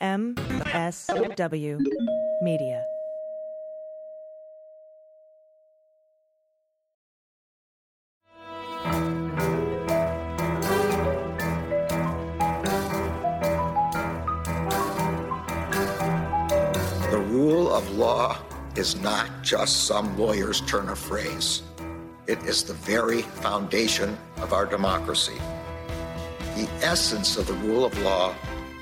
[0.00, 1.78] MSW
[2.40, 2.82] Media.
[17.10, 18.38] The rule of law
[18.76, 21.60] is not just some lawyer's turn of phrase.
[22.26, 25.36] It is the very foundation of our democracy.
[26.56, 28.34] The essence of the rule of law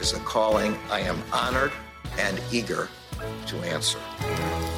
[0.00, 1.72] is a calling I am honored
[2.18, 2.88] and eager
[3.46, 3.98] to answer.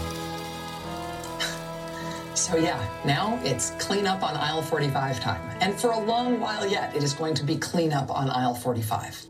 [2.35, 5.59] So, yeah, now it's clean up on aisle 45 time.
[5.61, 8.55] And for a long while yet, it is going to be clean up on aisle
[8.55, 9.27] 45.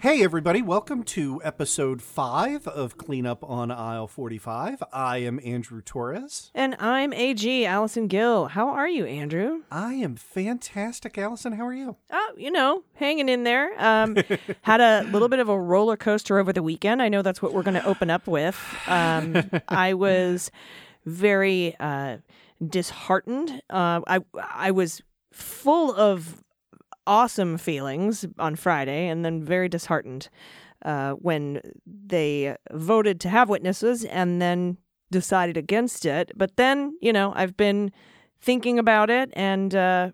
[0.00, 4.82] Hey, everybody, welcome to episode five of Cleanup on Aisle 45.
[4.94, 6.50] I am Andrew Torrez.
[6.54, 8.46] And I'm AG Allison Gill.
[8.46, 9.60] How are you, Andrew?
[9.70, 11.52] I am fantastic, Allison.
[11.52, 11.96] How are you?
[12.10, 13.74] Oh, you know, hanging in there.
[13.76, 14.16] Um,
[14.62, 17.02] had a little bit of a roller coaster over the weekend.
[17.02, 18.58] I know that's what we're going to open up with.
[18.86, 20.50] Um, I was
[21.04, 22.16] very uh,
[22.66, 23.50] disheartened.
[23.68, 26.39] Uh, I I was full of
[27.10, 30.28] awesome feelings on Friday, and then very disheartened
[30.84, 34.78] uh, when they voted to have witnesses, and then
[35.10, 36.30] decided against it.
[36.36, 37.90] But then, you know, I've been
[38.40, 39.74] thinking about it and.
[39.74, 40.12] Uh,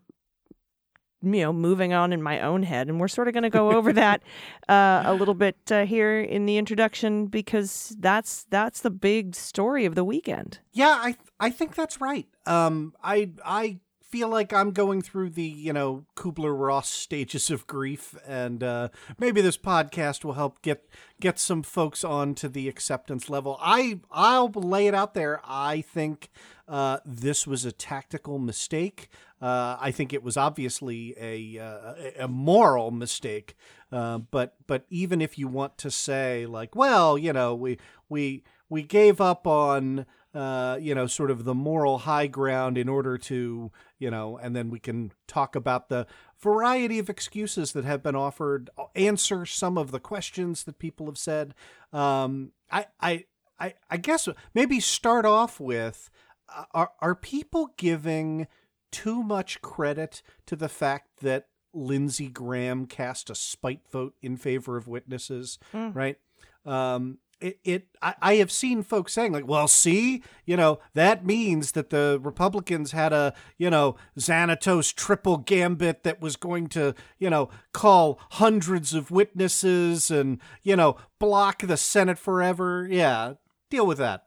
[1.23, 3.73] you know, moving on in my own head, and we're sort of going to go
[3.73, 4.23] over that
[4.69, 9.87] uh, a little bit uh, here in the introduction because that's that's the big story
[9.87, 10.61] of the weekend.
[10.73, 12.29] Yeah, I I think that's right.
[12.45, 13.81] Um, I I
[14.17, 18.89] feel like I'm going through the you know Kubler Ross stages of grief, and uh,
[19.19, 20.89] maybe this podcast will help get
[21.21, 23.59] get some folks on to the acceptance level.
[23.61, 25.43] I I'll lay it out there.
[25.45, 26.31] I think
[26.67, 29.11] uh, this was a tactical mistake.
[29.43, 33.55] Uh, I think it was obviously a uh, a moral mistake.
[33.93, 37.77] Uh, but but even if you want to say like, well, you know, we
[38.09, 42.89] we we gave up on uh, you know sort of the moral high ground in
[42.89, 46.07] order to you know, and then we can talk about the
[46.39, 51.19] variety of excuses that have been offered, answer some of the questions that people have
[51.19, 51.55] said.
[51.93, 53.25] Um, I I
[53.59, 56.11] I I guess maybe start off with
[56.55, 58.47] uh, are are people giving
[58.93, 64.77] too much credit to the fact that Lindsey Graham cast a spite vote in favor
[64.77, 65.95] of witnesses, mm.
[65.95, 66.17] right?
[66.65, 71.25] Um, it, it I, I have seen folks saying like, well, see, you know, that
[71.25, 76.95] means that the Republicans had a, you know, Xanatos triple gambit that was going to,
[77.19, 82.87] you know, call hundreds of witnesses and, you know, block the Senate forever.
[82.91, 83.35] Yeah,
[83.71, 84.25] deal with that.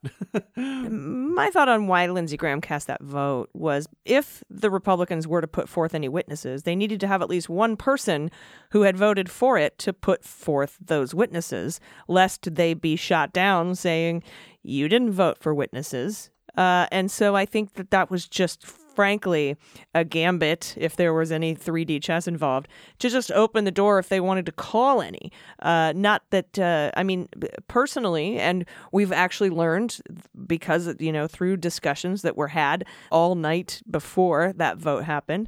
[0.55, 5.47] My thought on why Lindsey Graham cast that vote was if the Republicans were to
[5.47, 8.31] put forth any witnesses, they needed to have at least one person
[8.71, 13.75] who had voted for it to put forth those witnesses, lest they be shot down
[13.75, 14.23] saying,
[14.63, 16.29] You didn't vote for witnesses.
[16.57, 18.65] Uh, and so I think that that was just
[18.99, 19.55] frankly,
[19.95, 22.67] a gambit, if there was any 3D chess involved,
[22.97, 25.31] to just open the door if they wanted to call any.
[25.59, 27.29] Uh, not that, uh, I mean,
[27.69, 30.01] personally, and we've actually learned
[30.45, 35.47] because, you know, through discussions that were had all night before that vote happened,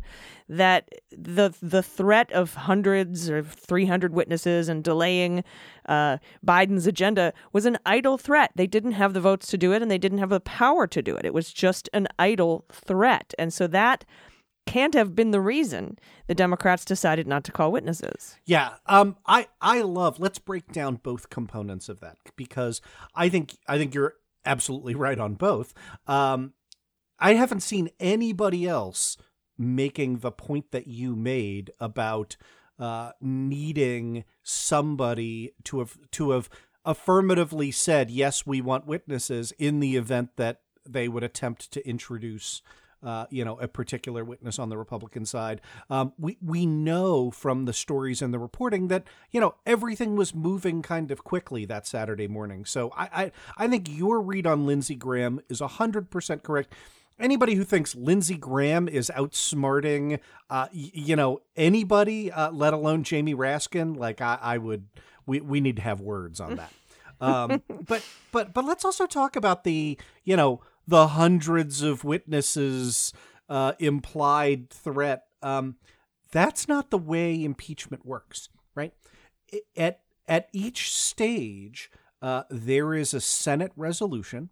[0.52, 5.46] that the the threat of hundreds or 300 witnesses and delaying
[5.88, 8.52] uh, Biden's agenda was an idle threat.
[8.56, 11.02] They didn't have the votes to do it, and they didn't have the power to
[11.02, 11.26] do it.
[11.26, 14.04] It was just an idle threat, and so that
[14.68, 15.98] can't have been the reason
[16.28, 18.38] the Democrats decided not to call witnesses.
[18.46, 20.20] Yeah, um, I I love.
[20.20, 22.82] Let's break down both components of that because
[23.16, 24.16] I think I think you're
[24.46, 25.74] absolutely right on both.
[26.08, 26.54] Um,
[27.20, 29.16] I haven't seen anybody else
[29.62, 32.36] making the point that you made about
[32.80, 36.50] uh, needing somebody to have to have
[36.84, 42.62] affirmatively said yes, we want witnesses in the event that they would attempt to introduce.
[43.04, 45.60] Uh, you know, a particular witness on the Republican side.
[45.90, 50.36] Um, we we know from the stories and the reporting that you know everything was
[50.36, 52.64] moving kind of quickly that Saturday morning.
[52.64, 56.76] So I I, I think your read on Lindsey Graham is hundred percent correct
[57.22, 60.20] anybody who thinks Lindsey Graham is outsmarting,
[60.50, 64.88] uh, y- you know, anybody, uh, let alone Jamie Raskin, like I, I would
[65.26, 66.72] we we need to have words on that.
[67.22, 73.14] Um, but but but let's also talk about the you know the hundreds of witnesses
[73.48, 75.26] uh, implied threat.
[75.44, 75.76] Um,
[76.32, 78.94] that's not the way impeachment works, right?
[79.78, 81.92] At at each stage,
[82.24, 84.50] uh, there is a Senate resolution.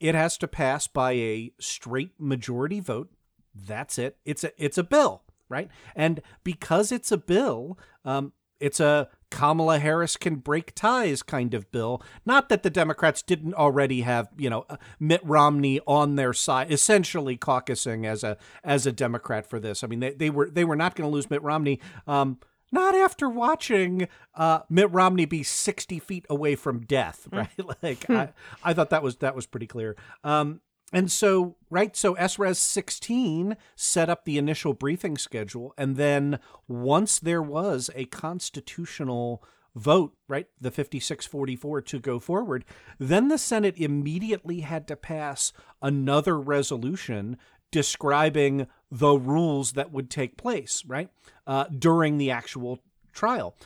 [0.00, 3.10] It has to pass by a straight majority vote.
[3.54, 4.18] That's it.
[4.24, 5.68] It's a it's a bill, right?
[5.94, 11.70] And because it's a bill, um, it's a Kamala Harris can break ties kind of
[11.72, 12.00] bill.
[12.24, 16.72] Not that the Democrats didn't already have, you know, uh, Mitt Romney on their side,
[16.72, 19.82] essentially caucusing as a as a Democrat for this.
[19.82, 21.80] I mean, they, they were they were not going to lose Mitt Romney.
[22.06, 22.38] Um,
[22.74, 27.48] not after watching uh, Mitt Romney be sixty feet away from death, right?
[27.82, 28.30] like I,
[28.62, 29.96] I thought that was that was pretty clear.
[30.22, 30.60] Um,
[30.92, 35.74] and so, right, so SRES 16 set up the initial briefing schedule.
[35.76, 36.38] And then
[36.68, 39.42] once there was a constitutional
[39.74, 42.64] vote, right, the 5644 to go forward,
[43.00, 47.38] then the Senate immediately had to pass another resolution
[47.72, 51.08] describing the rules that would take place, right,
[51.48, 52.78] uh, during the actual
[53.12, 53.56] trial.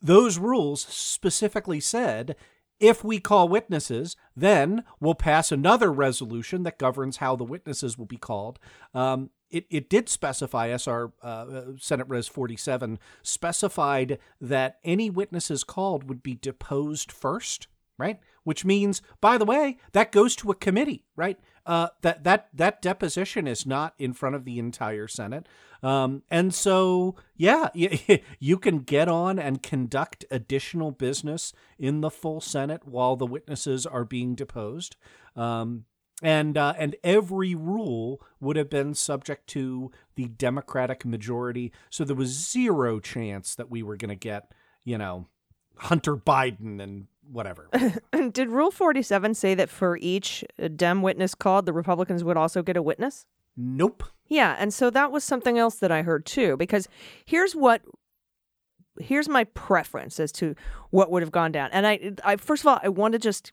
[0.00, 2.36] Those rules specifically said
[2.78, 8.06] if we call witnesses, then we'll pass another resolution that governs how the witnesses will
[8.06, 8.58] be called.
[8.94, 16.08] Um, it, it did specify, SR uh, Senate Res 47 specified that any witnesses called
[16.08, 17.66] would be deposed first,
[17.98, 18.20] right?
[18.44, 21.38] Which means, by the way, that goes to a committee, right?
[21.70, 25.46] Uh, that that that deposition is not in front of the entire Senate,
[25.84, 27.68] um, and so yeah,
[28.40, 33.86] you, can get on and conduct additional business in the full Senate while the witnesses
[33.86, 34.96] are being deposed,
[35.36, 35.84] um,
[36.24, 42.16] and uh, and every rule would have been subject to the Democratic majority, so there
[42.16, 44.50] was zero chance that we were going to get
[44.82, 45.28] you know
[45.76, 47.68] Hunter Biden and whatever.
[48.32, 50.44] Did Rule 47 say that for each
[50.76, 53.26] Dem witness called, the Republicans would also get a witness?
[53.56, 54.04] Nope.
[54.26, 56.88] Yeah, and so that was something else that I heard too, because
[57.24, 57.82] here's what
[59.00, 60.54] here's my preference as to
[60.90, 61.70] what would have gone down.
[61.72, 63.52] And I, I first of all, I want to just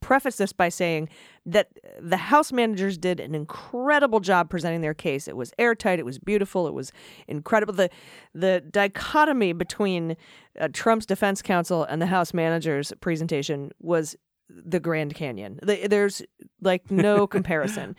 [0.00, 1.08] preface this by saying
[1.46, 1.68] that
[2.00, 5.28] the House managers did an incredible job presenting their case.
[5.28, 5.98] It was airtight.
[5.98, 6.66] It was beautiful.
[6.66, 6.92] It was
[7.28, 7.74] incredible.
[7.74, 7.90] The
[8.34, 10.16] the dichotomy between
[10.58, 14.16] uh, Trump's defense counsel and the House managers' presentation was
[14.48, 15.58] the Grand Canyon.
[15.62, 16.22] The, there's
[16.60, 17.96] like no comparison.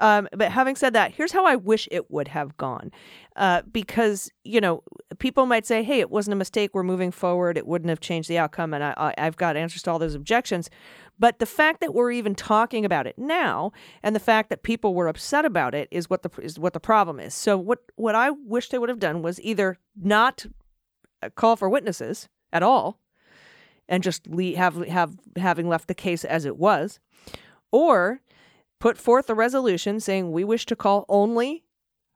[0.00, 2.90] Um, but having said that, here's how I wish it would have gone.
[3.36, 4.82] Uh, because, you know,
[5.20, 6.72] people might say, hey, it wasn't a mistake.
[6.74, 7.56] We're moving forward.
[7.56, 8.74] It wouldn't have changed the outcome.
[8.74, 10.68] And I, I've got answers to all those objections.
[11.22, 13.70] But the fact that we're even talking about it now,
[14.02, 16.80] and the fact that people were upset about it, is what the is what the
[16.80, 17.32] problem is.
[17.32, 20.46] So what what I wish they would have done was either not
[21.22, 22.98] uh, call for witnesses at all,
[23.88, 26.98] and just leave, have have having left the case as it was,
[27.70, 28.20] or
[28.80, 31.62] put forth a resolution saying we wish to call only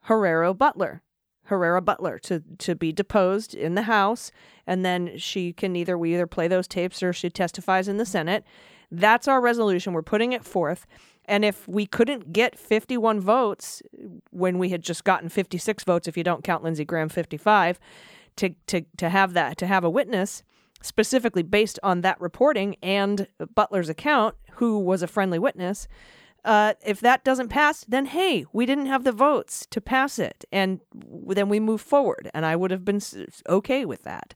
[0.00, 1.02] Herrera Beutler
[1.47, 4.31] Herrera Beutler to to be deposed in the House,
[4.67, 8.05] and then she can either we either play those tapes or she testifies in the
[8.05, 8.44] Senate,
[8.91, 9.93] that's our resolution.
[9.93, 10.87] We're putting it forth.
[11.25, 13.83] And if we couldn't get 51 votes
[14.31, 17.81] when we had just gotten 56 votes, if you don't count Lindsey Graham 55,
[18.37, 20.43] to, to, to have that, to have a witness
[20.83, 25.88] specifically based on that reporting and Beutler's account, who was a friendly witness,
[26.45, 30.45] uh, if that doesn't pass, then hey, we didn't have the votes to pass it,
[30.52, 32.31] and then we move forward.
[32.33, 33.00] And I would have been
[33.49, 34.33] okay with that.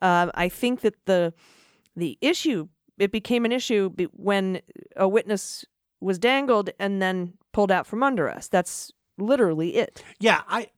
[0.00, 1.32] Uh, I think that the
[1.94, 2.68] the issue
[2.98, 4.60] it became an issue when
[4.96, 5.64] a witness
[6.00, 8.48] was dangled and then pulled out from under us.
[8.48, 10.02] That's literally it.
[10.18, 10.68] Yeah, I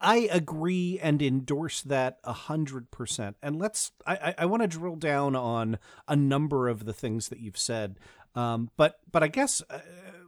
[0.00, 3.36] I agree and endorse that a hundred percent.
[3.42, 7.40] And let's I, I want to drill down on a number of the things that
[7.40, 7.98] you've said.
[8.34, 9.78] Um, but but I guess uh,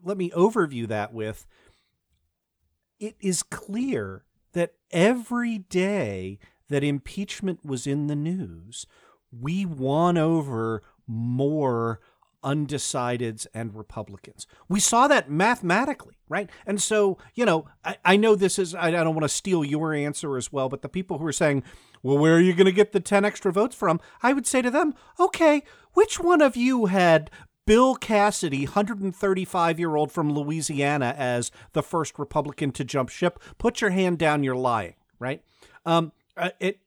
[0.03, 1.47] let me overview that with
[2.99, 8.87] it is clear that every day that impeachment was in the news,
[9.31, 12.01] we won over more
[12.45, 14.47] undecideds and Republicans.
[14.69, 16.49] We saw that mathematically, right?
[16.65, 19.65] And so, you know, I, I know this is, I, I don't want to steal
[19.65, 21.65] your answer as well, but the people who are saying,
[22.03, 24.01] well, where are you going to get the 10 extra votes from?
[24.23, 27.31] I would say to them, okay, which one of you had
[27.67, 33.43] Bill Cassidy, 135 year old from Louisiana, as the first Republican to jump ship?
[33.59, 35.43] Put your hand down, you're lying, right?
[35.85, 36.81] Um, uh, it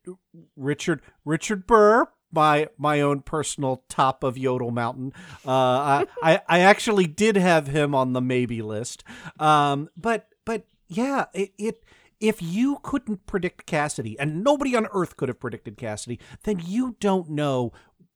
[0.55, 5.13] Richard Richard Burr my my own personal top of Yodel Mountain.
[5.45, 9.03] Uh, I I actually did have him on the maybe list,
[9.39, 11.83] um, but but yeah, it, it
[12.19, 16.95] if you couldn't predict Cassidy, and nobody on earth could have predicted Cassidy, then you
[16.99, 17.71] don't know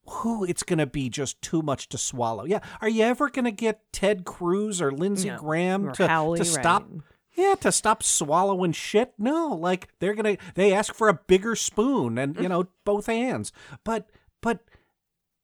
[0.05, 2.43] who it's going to be just too much to swallow.
[2.43, 2.59] Yeah.
[2.81, 5.37] Are you ever going to get Ted Cruz or Lindsey No.
[5.37, 6.85] Graham Or to, Hawley, to stop?
[6.91, 7.01] right.
[7.35, 9.13] Yeah, to stop swallowing shit.
[9.17, 13.51] No, like they're gonna they ask for a bigger spoon and you know both hands.
[13.83, 14.09] But
[14.41, 14.59] but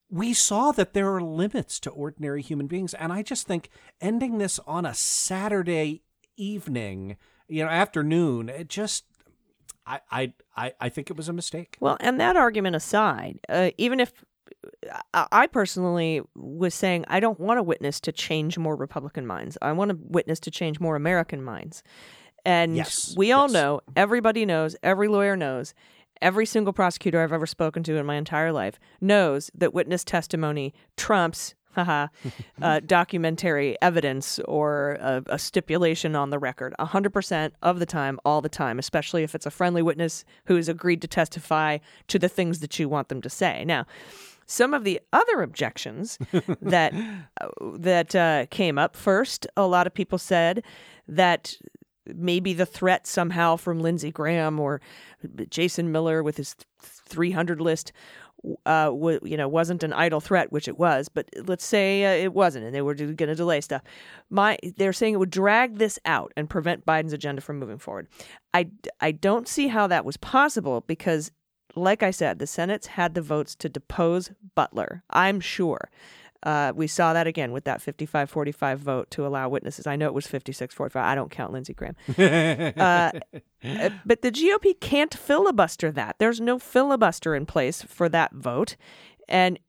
[0.10, 3.70] we saw that there are limits to ordinary human beings, and I just think
[4.02, 6.04] ending this on a Saturday
[6.36, 7.18] evening,
[7.48, 9.06] you know, afternoon, it just
[9.86, 11.78] I I I, I think it was a mistake.
[11.80, 14.14] Well, and that argument aside, uh, even if
[15.14, 19.72] I personally was saying I don't want a witness to change more Republican minds, I
[19.72, 21.84] want a witness to change more American minds.
[22.46, 23.54] And Yes, we all yes.
[23.54, 25.74] know, everybody knows, every lawyer knows,
[26.22, 30.74] every single prosecutor I've ever spoken to in my entire life knows that witness testimony
[30.98, 31.54] trumps.
[31.74, 32.08] haha,
[32.62, 38.42] uh, documentary evidence or a, a stipulation on the record 100% of the time, all
[38.42, 42.28] the time, especially if it's a friendly witness who has agreed to testify to the
[42.30, 43.64] things that you want them to say.
[43.66, 43.86] Now,
[44.50, 46.18] some of the other objections
[46.62, 46.94] that
[47.42, 50.64] uh, that uh, came up first, a lot of people said
[51.08, 51.56] that
[52.06, 54.82] maybe the threat somehow from Lindsey Graham or
[55.50, 57.92] Jason Miller with his 300 list
[58.66, 62.24] uh, w- you know, wasn't an idle threat, which it was, but let's say uh,
[62.24, 63.82] it wasn't, and they were going to delay stuff.
[64.30, 68.08] My, they're saying it would drag this out and prevent Biden's agenda from moving forward.
[68.54, 68.70] I,
[69.02, 71.32] I don't see how that was possible because,
[71.76, 75.02] like I said, the Senate's had the votes to depose Beutler.
[75.10, 75.90] I'm sure.
[76.42, 79.86] Uh, we saw that again with that 55 45 vote to allow witnesses.
[79.86, 81.04] I know it was 56 45.
[81.04, 81.96] I don't count Lindsey Graham.
[82.80, 83.12] Uh,
[83.64, 86.16] uh, but the GOP can't filibuster that.
[86.18, 88.78] There's no filibuster in place for that vote.
[89.28, 89.60] And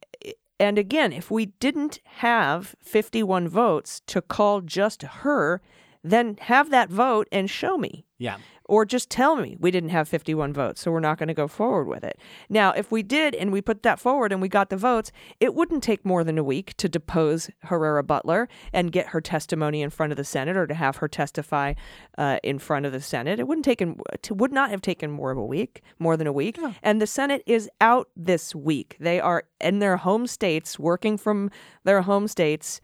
[0.61, 5.61] and again, if we didn't have 51 votes to call just her,
[6.03, 8.05] then have that vote and show me.
[8.19, 8.37] Yeah.
[8.67, 11.49] Or just tell me we didn't have 51 votes, so we're not going to go
[11.49, 12.21] forward with it.
[12.49, 15.55] Now, if we did and we put that forward and we got the votes, it
[15.55, 19.91] wouldn't take more than a week to depose Herrera Beutler and get her testimony in
[19.91, 21.75] front of the Senate or to have her testify
[22.17, 23.41] uh, in front of the Senate.
[23.41, 26.33] It wouldn't take it would not have taken more of a week, more than a
[26.33, 26.57] week.
[26.83, 28.97] And the Senate is out this week.
[29.01, 31.51] They are in their home states, working from
[31.83, 32.81] their home states.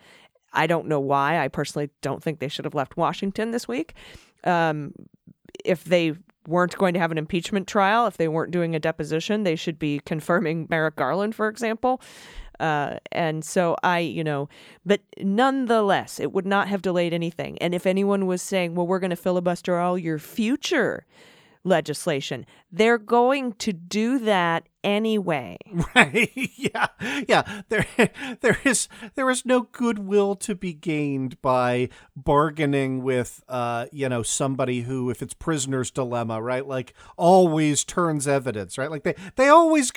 [0.57, 1.39] I don't know why.
[1.39, 3.95] I personally don't think they should have left Washington this week.
[4.45, 4.93] Um,
[5.65, 6.15] if they
[6.49, 9.79] weren't going to have an impeachment trial, if they weren't doing a deposition, they should
[9.79, 12.01] be confirming Merrick Garland, for example.
[12.59, 14.49] Uh, and so I, you know,
[14.85, 17.59] but nonetheless, it would not have delayed anything.
[17.59, 21.05] And if anyone was saying, well, we're going to filibuster all your future
[21.67, 25.57] legislation, they're going to do that anyway.
[25.95, 26.31] Right.
[26.57, 26.87] yeah.
[27.29, 27.63] Yeah.
[27.71, 27.87] There
[28.41, 34.23] there is there is no goodwill to be gained by bargaining with uh, you know,
[34.23, 36.67] somebody who if it's prisoner's dilemma, right?
[36.67, 38.91] Like always turns evidence, right?
[38.91, 39.91] Like they they always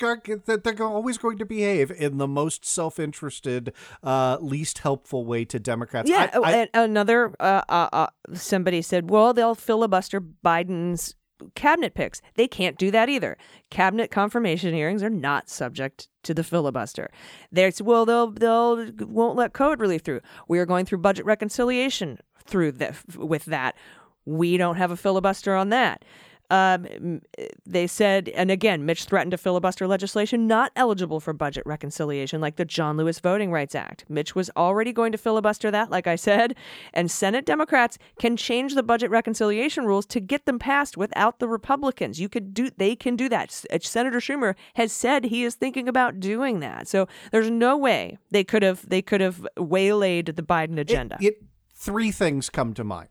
[0.46, 3.72] that they're always going to behave in the most self-interested
[4.02, 6.08] uh least helpful way to Democrats.
[6.08, 11.14] Yeah, I- I- another uh, uh, uh, somebody said, "Well, they'll filibuster Biden's
[11.54, 13.36] cabinet picks." They can't do that either.
[13.70, 17.10] Cabinet confirmation hearings are not subject to the filibuster.
[17.50, 20.20] There's well, they'll they'll won't let COVID relief through.
[20.48, 23.76] We are going through budget reconciliation through that with that.
[24.24, 26.04] We don't have a filibuster on that.
[26.50, 27.20] Um,
[27.64, 32.56] they said, and again, Mitch threatened to filibuster legislation not eligible for budget reconciliation, like
[32.56, 34.04] the John Lewis Voting Rights Act.
[34.08, 36.56] Mitch was already going to filibuster that, like I said,
[36.92, 41.48] and Senate Democrats can change the budget reconciliation rules to get them passed without the
[41.48, 42.20] Republicans.
[42.20, 43.64] You could do, they can do that.
[43.72, 46.88] Uh, Senator Schumer has said he is thinking about doing that.
[46.88, 51.16] So there's no way they could have, they could have waylaid the Biden agenda.
[51.20, 51.42] It, it
[51.74, 53.08] three things come to mind.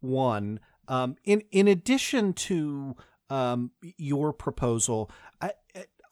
[0.00, 2.96] One, um, in in addition to
[3.30, 5.52] um, your proposal, I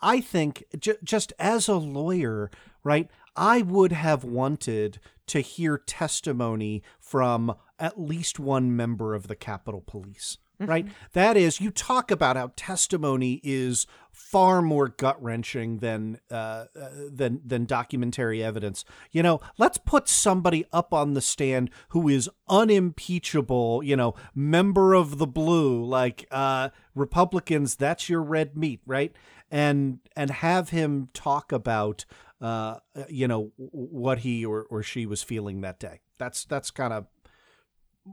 [0.00, 2.50] I think j- just as a lawyer,
[2.83, 3.09] right?
[3.37, 9.83] I would have wanted to hear testimony from at least one member of the Capitol
[9.85, 10.38] Police.
[10.61, 10.87] Right?
[11.13, 16.89] That is, you talk about how testimony is far more gut wrenching than uh, uh,
[17.11, 18.85] than than documentary evidence.
[19.11, 23.83] You know, let's put somebody up on the stand who is unimpeachable.
[23.83, 27.75] You know, member of the blue, like uh, Republicans.
[27.75, 29.13] That's your red meat, right?
[29.51, 32.05] And and have him talk about
[32.41, 36.01] uh, you know what he or, or she was feeling that day.
[36.19, 37.07] That's that's kind of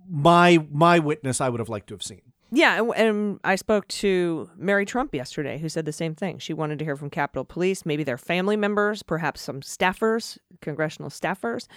[0.09, 1.41] my my witness.
[1.41, 2.21] I would have liked to have seen.
[2.53, 6.37] Yeah, and, I spoke to Mary Trump yesterday, who said the same thing.
[6.37, 11.09] She wanted to hear from Capitol Police, maybe their family members, perhaps some staffers, congressional
[11.09, 11.67] staffers,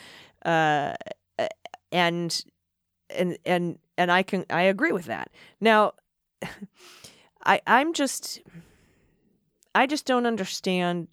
[0.45, 0.95] uh,
[1.93, 2.45] and
[3.11, 5.31] and and and I can I agree with that.
[5.61, 5.93] Now,
[7.45, 8.43] I I'm just
[9.75, 11.07] I just don't understand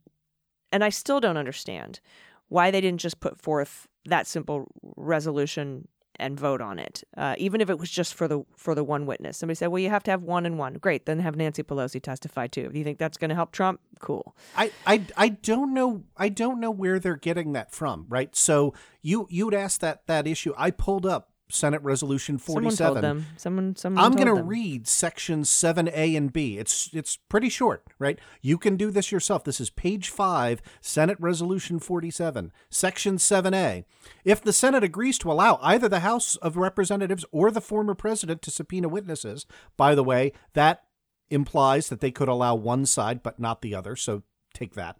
[0.71, 1.99] and I still don't understand
[2.47, 4.67] why they didn't just put forth that simple
[4.97, 5.87] resolution
[6.21, 9.05] and vote on it, uh, even if it was just for the for the one
[9.05, 9.37] witness.
[9.37, 12.01] Somebody said, "Well, you have to have one and one." Great, then have Nancy Pelosi
[12.01, 12.69] testify too.
[12.69, 13.81] Do you think that's going to help Trump?
[13.99, 14.35] Cool.
[14.55, 18.35] I, I I don't know I don't know where they're getting that from, right?
[18.35, 20.53] So you you'd asked that that issue.
[20.57, 22.75] I pulled up Senate Resolution 47.
[22.75, 23.25] Someone told them.
[23.37, 26.57] Someone, someone I'm going to read sections 7A and B.
[26.57, 28.19] It's it's pretty short, right?
[28.41, 29.43] You can do this yourself.
[29.43, 33.85] This is page 5, Senate Resolution 47, section 7A.
[34.23, 38.41] If the Senate agrees to allow either the House of Representatives or the former president
[38.43, 39.45] to subpoena witnesses,
[39.77, 40.83] by the way, that
[41.29, 44.97] implies that they could allow one side but not the other, so take that.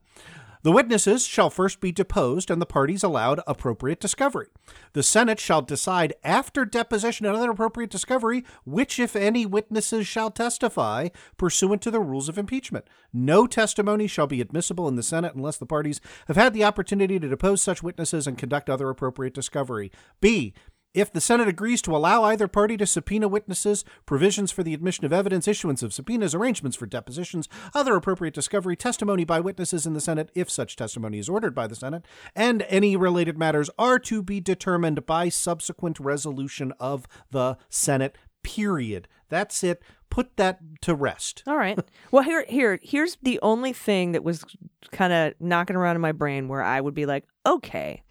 [0.63, 4.47] The witnesses shall first be deposed and the parties allowed appropriate discovery.
[4.93, 10.29] The Senate shall decide after deposition and other appropriate discovery which, if any, witnesses shall
[10.29, 12.85] testify pursuant to the rules of impeachment.
[13.11, 17.19] No testimony shall be admissible in the Senate unless the parties have had the opportunity
[17.19, 19.91] to depose such witnesses and conduct other appropriate discovery.
[20.19, 20.53] B.
[20.93, 25.05] If the Senate agrees to allow either party to subpoena witnesses, provisions for the admission
[25.05, 29.93] of evidence, issuance of subpoenas, arrangements for depositions, other appropriate discovery, testimony by witnesses in
[29.93, 32.03] the Senate, if such testimony is ordered by the Senate,
[32.36, 39.07] and any related matters are to be determined by subsequent resolution of the Senate, period.
[39.29, 39.81] That's it.
[40.10, 41.43] Put that to rest.
[41.48, 41.79] All right.
[42.12, 44.43] Well, here, here, here's the only thing that was
[44.91, 48.03] kind of knocking around in my brain where I would be like, okay,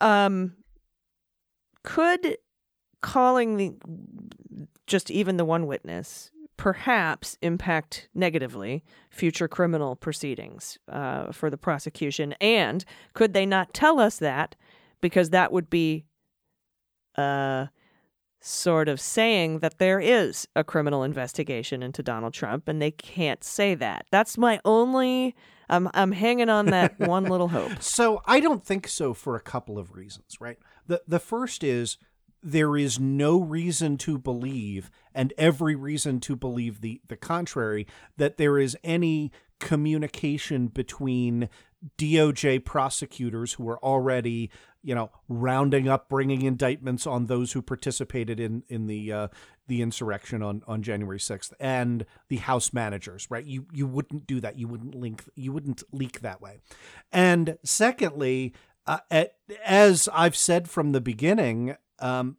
[0.00, 0.52] um,
[1.82, 2.36] could
[3.00, 3.74] calling the
[4.86, 12.34] just even the one witness perhaps impact negatively future criminal proceedings uh, for the prosecution?
[12.40, 12.84] And
[13.14, 14.56] could they not tell us that
[15.00, 16.04] because that would be
[17.16, 17.66] uh,
[18.40, 23.42] sort of saying that there is a criminal investigation into Donald Trump and they can't
[23.42, 24.04] say that?
[24.10, 25.34] That's my only
[25.70, 27.82] I'm I'm hanging on that one little hope.
[27.82, 30.58] So I don't think so for a couple of reasons, right?
[30.90, 31.98] The the first is
[32.42, 37.86] there is no reason to believe and every reason to believe the the contrary
[38.16, 41.48] that there is any communication between
[41.96, 44.50] DOJ prosecutors who are already,
[44.82, 49.28] you know, rounding up, bringing indictments on those who participated in in the uh,
[49.68, 53.28] the insurrection on on January sixth, and the House managers.
[53.30, 53.44] Right?
[53.44, 54.58] You you wouldn't do that.
[54.58, 55.24] You wouldn't link.
[55.36, 56.58] You wouldn't leak that way.
[57.12, 58.54] And secondly,
[58.86, 62.36] uh, at, as I've said from the beginning, um,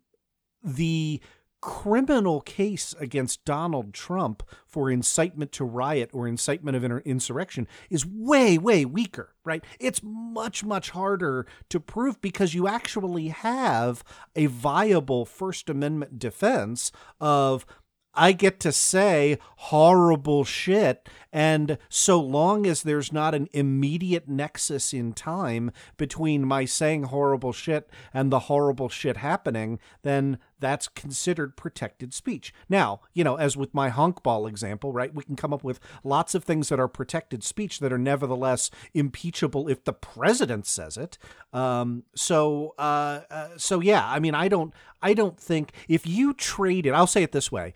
[0.64, 1.22] the
[1.62, 8.58] criminal case against Donald Trump for incitement to riot or incitement of insurrection is way,
[8.58, 9.64] way weaker, right?
[9.80, 14.04] It's much, much harder to prove because you actually have
[14.36, 17.66] a viable First Amendment defense of
[18.14, 21.08] I get to say horrible shit.
[21.32, 27.54] And so long as there's not an immediate nexus in time between my saying horrible
[27.54, 32.54] shit and the horrible shit happening, then that's considered protected speech.
[32.70, 36.34] Now, you know, as with my honkball example, right, we can come up with lots
[36.34, 41.18] of things that are protected speech that are nevertheless impeachable if the president says it.
[41.52, 46.34] Um, so, uh, uh, so yeah, I mean, I don't, I don't think if you
[46.34, 47.74] traded, I'll say it this way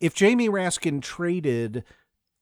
[0.00, 1.84] if Jamie Raskin traded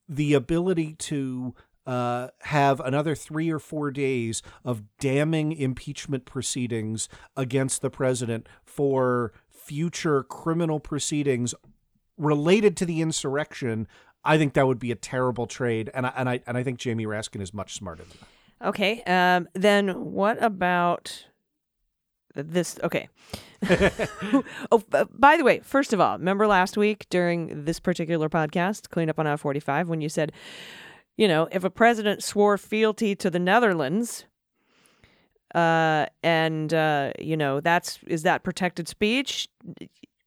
[0.08, 1.54] the ability to
[1.86, 9.32] uh, have another three or four days of damning impeachment proceedings against the president for
[9.64, 11.54] future criminal proceedings
[12.16, 13.88] related to the insurrection,
[14.24, 16.78] I think that would be a terrible trade, and I and I and I think
[16.78, 18.68] Jamie Raskin is much smarter than that.
[18.68, 19.02] Okay.
[19.02, 21.26] Um, then what about
[22.34, 22.78] this?
[22.82, 23.08] Okay.
[24.72, 29.08] oh, by the way, first of all, remember last week during this particular podcast, Clean
[29.08, 30.32] Up on Aisle 45, when you said,
[31.16, 34.24] you know, if a president swore fealty to the Netherlands,
[35.54, 39.48] uh, and, uh, you know, that's, is that protected speech?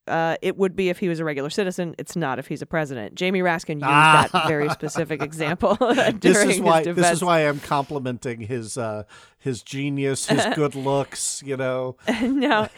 [0.08, 1.94] Uh, it would be if he was a regular citizen.
[1.98, 3.16] It's not if he's a president.
[3.16, 5.76] Jamie Raskin used that very specific example.
[5.76, 9.04] during This is his why this is why I'm complimenting his uh,
[9.38, 11.44] his genius, his good looks.
[11.46, 12.70] You know, no.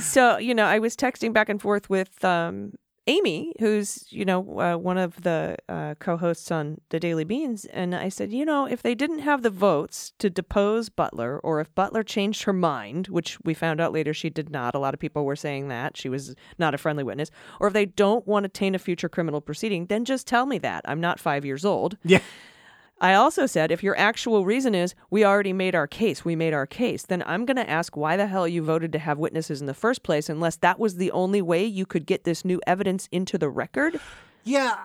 [0.00, 2.72] so, you know, I was texting back and forth with um,
[3.08, 7.64] Amy, who's, you know, uh, one of the uh, co hosts on the Daily Beans.
[7.66, 11.60] And I said, you know, if they didn't have the votes to depose Beutler, or
[11.60, 14.92] if Beutler changed her mind, which we found out later she did not, a lot
[14.92, 18.26] of people were saying that she was not a friendly witness, or if they don't
[18.26, 20.82] want to taint a future criminal proceeding, then just tell me that.
[20.84, 21.96] I'm not five years old.
[22.04, 22.20] yeah.
[22.98, 26.54] I also said if your actual reason is we already made our case, we made
[26.54, 29.60] our case, then I'm going to ask why the hell you voted to have witnesses
[29.60, 32.60] in the first place unless that was the only way you could get this new
[32.66, 34.00] evidence into the record.
[34.44, 34.76] Yeah.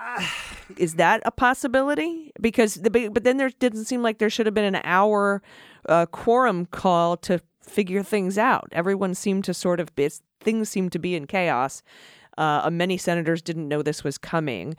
[0.77, 2.31] Is that a possibility?
[2.41, 5.41] Because the but then there didn't seem like there should have been an hour
[5.87, 8.67] uh, quorum call to figure things out.
[8.71, 9.91] Everyone seemed to sort of
[10.39, 11.83] things seemed to be in chaos.
[12.37, 14.75] Uh, many senators didn't know this was coming,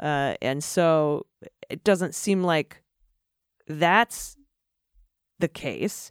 [0.00, 1.26] uh, and so
[1.72, 2.82] it doesn't seem like
[3.66, 4.36] that's
[5.38, 6.10] the case.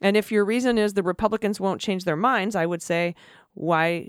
[0.00, 3.14] And if your reason is the Republicans won't change their minds, I would say,
[3.54, 4.08] why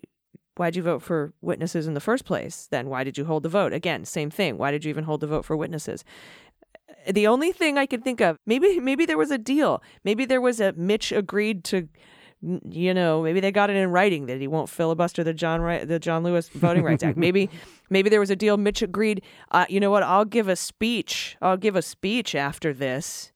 [0.55, 2.67] why'd you vote for witnesses in the first place?
[2.69, 3.73] Then why did you hold the vote?
[3.73, 4.57] Again, same thing.
[4.57, 6.03] Why did you even hold the vote for witnesses?
[7.09, 9.81] The only thing I could think of, maybe maybe there was a deal.
[10.03, 11.89] Maybe there was a Mitch agreed to
[12.69, 15.99] you know, maybe they got it in writing that he won't filibuster the John the
[15.99, 17.17] John Lewis Voting Rights Act.
[17.17, 17.49] Maybe
[17.89, 18.57] maybe there was a deal.
[18.57, 19.21] Mitch agreed.
[19.51, 20.03] Uh, you know what?
[20.03, 21.37] I'll give a speech.
[21.41, 23.31] I'll give a speech after this.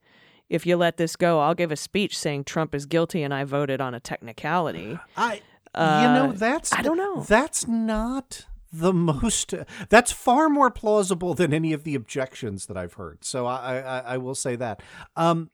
[0.50, 3.43] If you let this go, I'll give a speech saying Trump is guilty and I
[3.43, 4.98] voted on a technicality.
[5.15, 5.41] I,
[5.74, 7.22] uh, you know, that's I don't know.
[7.22, 9.54] That's not the most.
[9.89, 13.24] That's far more plausible than any of the objections that I've heard.
[13.24, 14.82] So I I, I will say that.
[15.15, 15.50] Um,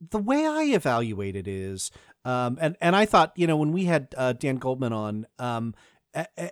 [0.00, 1.90] the way I evaluate it is
[2.28, 5.74] um, and and I thought, you know, when we had uh, Dan Goldman on, um,
[6.14, 6.50] I,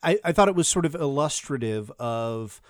[0.00, 2.62] I, I thought it was sort of illustrative of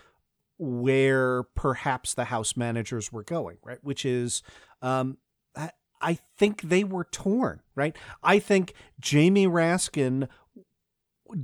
[0.57, 3.77] where perhaps the House managers were going, right?
[3.83, 4.43] Which is,
[4.81, 5.19] um,
[5.55, 7.95] I, I think they were torn, right?
[8.23, 10.27] I think Jamie Raskin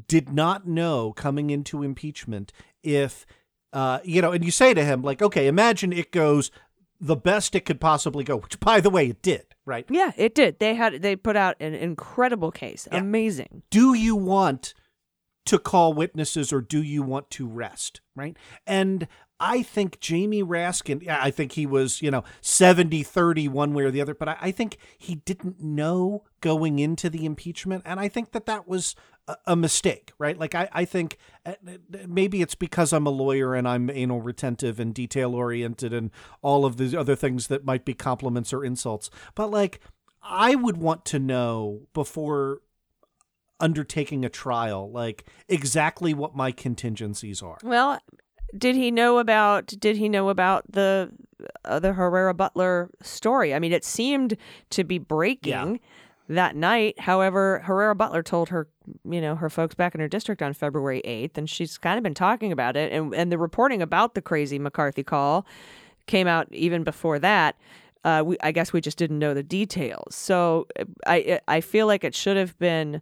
[0.08, 3.26] did not know coming into impeachment if
[3.74, 6.50] uh, you know, and you say to him, like, okay, imagine it goes
[7.02, 9.86] the best it could possibly go, which by the way, it did right?
[9.90, 10.58] Yeah, it did.
[10.58, 12.88] They had they put out an incredible case.
[12.90, 12.98] Yeah.
[12.98, 13.62] Amazing.
[13.70, 14.74] Do you want
[15.46, 18.36] to call witnesses or do you want to rest, right?
[18.66, 19.08] And
[19.44, 23.90] I think Jamie Raskin, I think he was, you know, 70 30 one way or
[23.90, 27.82] the other, but I, I, think he didn't know going into the impeachment.
[27.84, 28.94] And I think that that was
[29.26, 30.38] a, a mistake, right?
[30.38, 31.54] Like, I, I think uh,
[32.06, 36.64] maybe it's because I'm a lawyer and I'm anal retentive and detail oriented and all
[36.64, 39.10] of these other things that might be compliments or insults.
[39.34, 39.80] But like,
[40.22, 42.60] I would want to know before
[43.58, 47.96] undertaking a trial like exactly what my contingencies are well
[48.56, 51.10] did he know about did he know about the
[51.64, 53.54] uh, the Herrera Beutler story?
[53.54, 54.36] I mean, it seemed
[54.70, 55.76] to be breaking yeah.
[56.28, 57.00] that night.
[57.00, 58.68] However, Herrera Beutler told her,
[59.04, 62.02] you know, her folks back in her district on February 8th and she's kind of
[62.02, 65.46] been talking about it and and the reporting about the crazy McCarthy call
[66.06, 67.56] came out even before that.
[68.04, 70.14] Uh, we, I guess we just didn't know the details.
[70.14, 70.66] So
[71.06, 73.00] I I feel like it should have been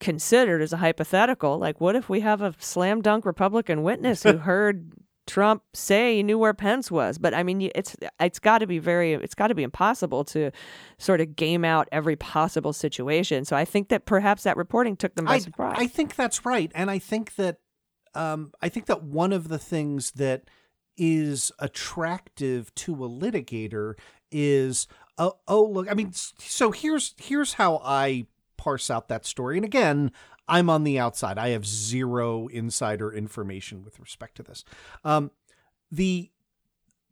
[0.00, 1.58] considered as a hypothetical.
[1.58, 4.92] Like, what if we have a slam dunk Republican witness who heard
[5.26, 7.18] Trump say he knew where Pence was?
[7.18, 10.50] But I mean, it's it's got to be very it's got to be impossible to
[10.98, 13.44] sort of game out every possible situation.
[13.44, 15.76] So I think that perhaps that reporting took them by I, surprise.
[15.78, 17.58] I think that's right, and I think that
[18.14, 20.44] um, I think that one of the things that
[20.96, 23.94] is attractive to a litigator
[24.30, 24.86] is
[25.16, 28.26] oh, oh look i mean so here's here's how i
[28.60, 29.56] parse out that story.
[29.56, 30.12] And again,
[30.46, 31.38] I'm on the outside.
[31.38, 34.64] I have zero insider information with respect to this.
[35.02, 35.30] Um,
[35.90, 36.30] the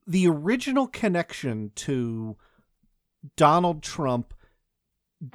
[0.06, 2.36] the original connection to
[3.36, 4.34] Donald Trump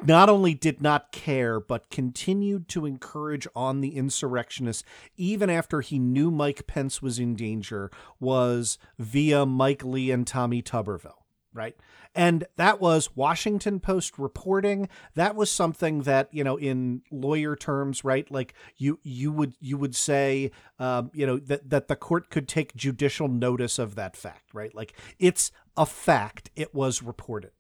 [0.05, 4.83] not only did not care, but continued to encourage on the insurrectionists
[5.17, 10.61] even after he knew Mike Pence was in danger, was via Mike Lee and Tommy
[10.61, 11.22] Tuberville
[11.53, 11.75] right?
[12.15, 14.89] And that was Washington Post reporting.
[15.15, 18.29] That was something that you know, in lawyer terms, right?
[18.31, 22.47] Like you you would you would say, um, you know, that that the court could
[22.47, 24.73] take judicial notice of that fact, right?
[24.73, 26.49] Like it's a fact.
[26.55, 27.51] It was reported.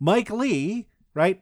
[0.00, 1.40] Mike Lee, right,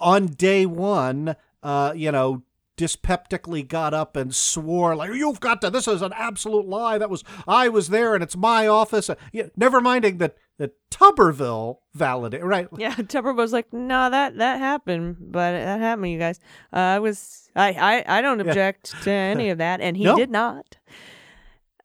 [0.00, 2.42] on day one, uh, you know,
[2.76, 6.98] dyspeptically got up and swore like you've got to this is an absolute lie.
[6.98, 9.10] That was i was there and it's my office.
[9.32, 12.68] Yeah, never minding that that tuberville validated right?
[12.76, 16.40] Yeah tuberville was like no that that happened but that happened you guys.
[16.72, 19.02] Uh, i was i i, I don't object yeah.
[19.04, 20.76] to any of that and he did not.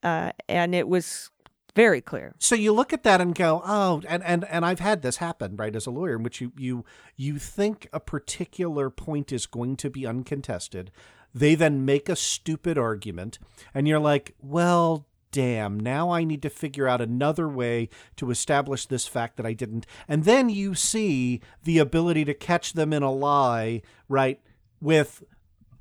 [0.02, 1.30] Uh, and it was
[1.76, 2.36] very clear.
[2.40, 5.56] So you look at that and go, oh, and and and I've had this happen,
[5.56, 9.76] right, as a lawyer, in which you you you think a particular point is going
[9.78, 10.92] to be uncontested.
[11.34, 13.40] They then make a stupid argument,
[13.74, 18.86] and you're like, well, damn, now I need to figure out another way to establish
[18.86, 19.86] this fact that I didn't.
[20.08, 24.42] And then you see the ability to catch them in a lie, right,
[24.82, 25.24] with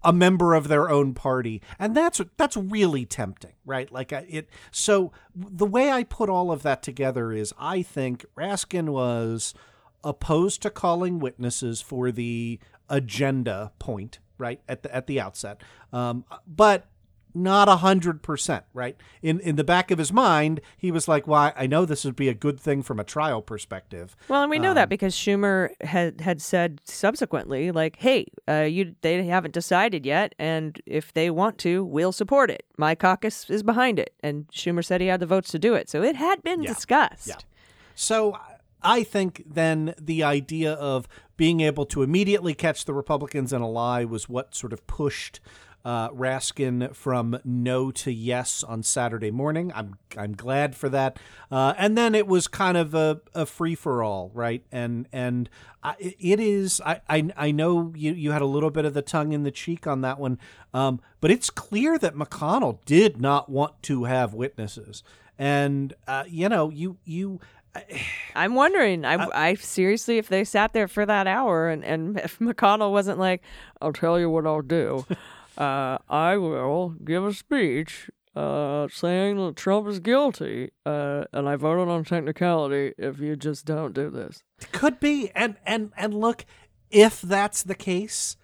[0.03, 3.91] a member of their own party, and that's that's really tempting, right?
[3.91, 4.49] Like uh, it.
[4.71, 9.55] So the way I put all of that together is, I think Raskin was
[10.05, 12.59] opposed to calling witnesses for the
[12.89, 15.61] agenda point, right at the at the outset,
[15.93, 16.87] um, but
[17.35, 18.97] not a hundred percent, right?
[19.23, 22.17] In in the back of his mind, he was like, "Well, I know this would
[22.17, 25.15] be a good thing from a trial perspective." Well, and we know um, that because
[25.15, 31.13] Schumer had had said subsequently, like, "Hey, uh, you they haven't decided yet, and if
[31.13, 32.65] they want to, we'll support it.
[32.77, 35.89] My caucus is behind it." And Schumer said he had the votes to do it,
[35.89, 36.73] so it had been yeah.
[36.73, 37.29] discussed.
[37.29, 37.37] Yeah.
[37.95, 38.39] So
[38.83, 43.69] I think then the idea of being able to immediately catch the Republicans in a
[43.69, 45.41] lie was what sort of pushed
[45.89, 49.73] uh, Raskin from no to yes on Saturday morning.
[49.75, 51.19] I'm I'm glad for that.
[51.51, 54.63] Uh, and then it was kind of a, a free for all, right?
[54.71, 55.49] And and
[55.83, 56.83] I, it is.
[56.85, 59.51] I, I I know you you had a little bit of the tongue in the
[59.51, 60.39] cheek on that one,
[60.75, 65.03] um, but it's clear that McConnell did not want to have witnesses.
[65.39, 67.41] And uh, you know you you
[68.35, 69.07] I'm wondering.
[69.07, 72.93] I, I, I, seriously, if they sat there for that hour and, and if McConnell
[72.93, 73.41] wasn't like,
[73.81, 75.07] I'll tell you what I'll do
[75.59, 81.57] uh, I will give a speech uh, saying that Trump is guilty, uh, and I
[81.57, 84.45] voted on technicality if you just don't do this.
[84.73, 86.47] Could be, and and and look,
[86.91, 88.37] if that's the case,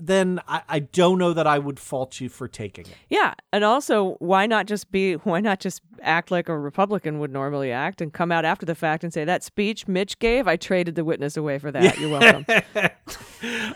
[0.00, 2.94] then I, I don't know that I would fault you for taking it.
[3.08, 7.32] Yeah, and also why not just be why not just act like a Republican would
[7.32, 10.56] normally act and come out after the fact and say that speech Mitch gave, I
[10.56, 11.98] traded the witness away for that.
[11.98, 12.46] You're welcome.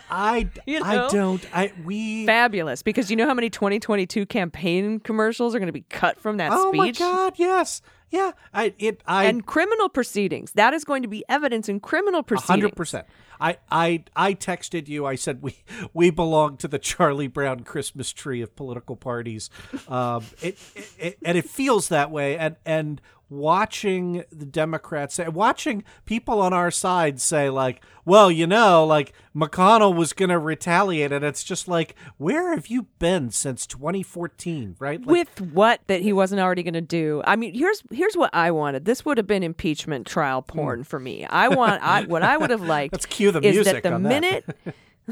[0.09, 0.85] I you know?
[0.85, 5.67] I don't I we fabulous because you know how many 2022 campaign commercials are going
[5.67, 7.01] to be cut from that oh speech.
[7.01, 7.81] Oh my god, yes.
[8.13, 10.51] Yeah, I it I and criminal proceedings.
[10.51, 12.47] That is going to be evidence in criminal proceedings.
[12.47, 13.07] Hundred percent.
[13.41, 15.03] I, I I texted you.
[15.03, 15.55] I said we
[15.95, 19.49] we belong to the Charlie Brown Christmas tree of political parties.
[19.87, 22.37] Um, it, it, it, and it feels that way.
[22.37, 23.01] And and
[23.33, 29.13] watching the Democrats say, watching people on our side say, like, well, you know, like
[29.35, 31.11] McConnell was going to retaliate.
[31.11, 34.99] And it's just like, where have you been since 2014, right?
[34.99, 37.21] Like, With what that he wasn't already going to do?
[37.25, 38.85] I mean, here's here's what I wanted.
[38.85, 40.57] This would have been impeachment trial hmm.
[40.57, 41.25] porn for me.
[41.25, 42.93] I want I, what I would have liked.
[42.93, 43.67] Let's cue the music.
[43.67, 44.45] Is that the minute.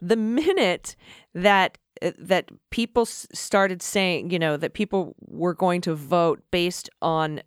[0.00, 0.96] the minute
[1.34, 1.78] that
[2.18, 7.40] that people started saying, you know, that people were going to vote based on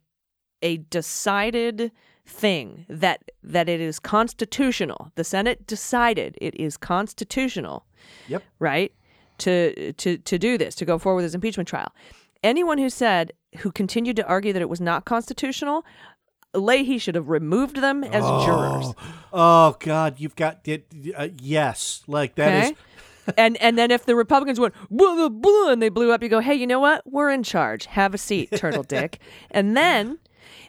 [0.62, 1.92] a decided
[2.26, 5.12] thing that that it is constitutional.
[5.16, 7.86] The Senate decided it is constitutional.
[8.28, 8.44] Yep.
[8.60, 8.94] Right?
[9.40, 11.94] To to to do this, to go forward with this impeachment trial.
[12.44, 15.86] Anyone who said who continued to argue that it was not constitutional,
[16.54, 18.94] Leahy should have removed them as oh, jurors.
[19.34, 20.88] Oh God, you've got it.
[21.16, 22.72] Uh, yes, like that okay?
[22.72, 22.78] is
[23.38, 26.30] and and then if the Republicans went blah, blah, blah, and they blew up, you
[26.30, 27.02] go, hey, you know what?
[27.06, 27.86] We're in charge.
[27.88, 29.20] Have a seat, Turtle Dick.
[29.52, 30.20] and then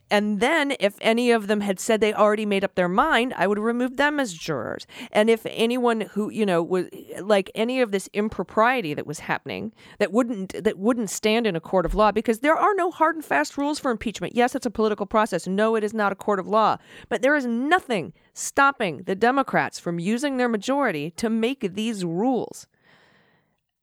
[0.09, 3.49] and then, if any of them had said they already made up their mind, I
[3.49, 4.87] would remove them as jurors.
[5.11, 6.87] And if anyone who, you know, was
[7.21, 11.61] like any of this impropriety that was happening that wouldn't that wouldn't stand in a
[11.61, 14.37] court of law because there are no hard and fast rules for impeachment.
[14.37, 15.49] Yes, it's a political process.
[15.49, 16.77] No, it is not a court of law.
[17.09, 22.69] But there is nothing stopping the Democrats from using their majority to make these rules.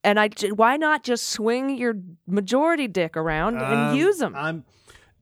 [0.05, 1.95] And I, why not just swing your
[2.27, 4.35] majority dick around and um, use them?
[4.35, 4.65] I'm,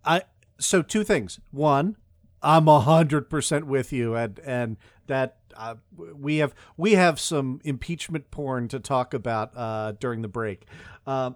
[0.03, 0.23] I,
[0.61, 1.39] so two things.
[1.51, 1.97] One,
[2.41, 7.59] I'm a hundred percent with you, and and that uh, we have we have some
[7.63, 10.65] impeachment porn to talk about uh, during the break.
[11.05, 11.31] Uh,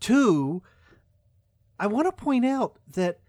[0.00, 0.62] two,
[1.78, 3.20] I want to point out that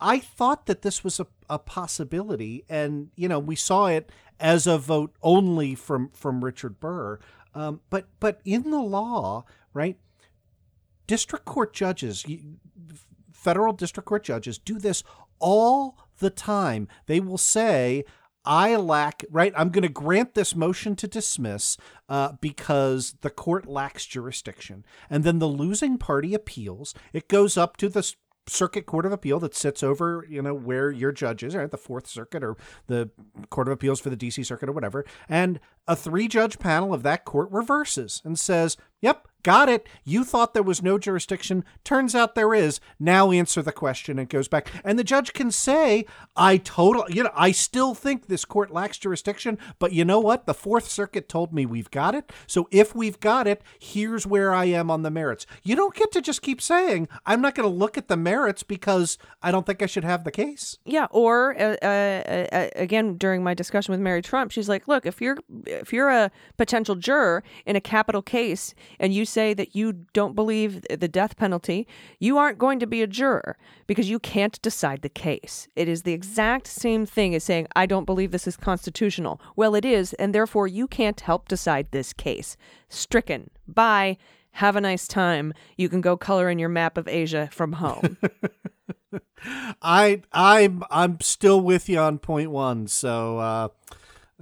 [0.00, 4.66] I thought that this was a, a possibility, and you know we saw it as
[4.66, 7.18] a vote only from from Richard Burr.
[7.54, 9.98] Um, but but in the law, right?
[11.06, 12.24] District court judges,
[13.44, 15.04] federal district court judges do this
[15.38, 16.88] all the time.
[17.06, 18.04] They will say,
[18.44, 19.52] I lack, right?
[19.56, 21.76] I'm going to grant this motion to dismiss
[22.08, 24.84] uh, because the court lacks jurisdiction.
[25.08, 26.94] And then the losing party appeals.
[27.12, 28.14] It goes up to the
[28.46, 31.70] circuit court of appeal that sits over, you know, where your judge is, right?
[31.70, 33.10] The Fourth Circuit or the
[33.50, 35.04] Court of Appeals for the DC Circuit or whatever.
[35.28, 39.86] And a three judge panel of that court reverses and says, Yep, got it.
[40.02, 41.64] You thought there was no jurisdiction.
[41.84, 42.80] Turns out there is.
[42.98, 44.18] Now answer the question.
[44.18, 44.72] It goes back.
[44.82, 48.98] And the judge can say, I totally, you know, I still think this court lacks
[48.98, 50.46] jurisdiction, but you know what?
[50.46, 52.32] The Fourth Circuit told me we've got it.
[52.46, 55.46] So if we've got it, here's where I am on the merits.
[55.62, 58.62] You don't get to just keep saying, I'm not going to look at the merits
[58.62, 60.78] because I don't think I should have the case.
[60.86, 65.04] Yeah, or uh, uh, uh, again during my discussion with Mary Trump, she's like, "Look,
[65.04, 65.36] if you're
[65.66, 70.34] if you're a potential juror in a capital case and you say that you don't
[70.34, 71.86] believe the death penalty,
[72.18, 75.68] you aren't going to be a juror because you can't decide the case.
[75.76, 79.40] It is the exact same thing as saying, I don't believe this is constitutional.
[79.56, 82.56] Well, it is, and therefore you can't help decide this case.
[82.88, 83.50] Stricken.
[83.66, 84.18] Bye.
[84.58, 85.52] Have a nice time.
[85.76, 88.16] You can go color in your map of Asia from home.
[89.82, 92.86] I I'm I'm still with you on point one.
[92.86, 93.68] So uh,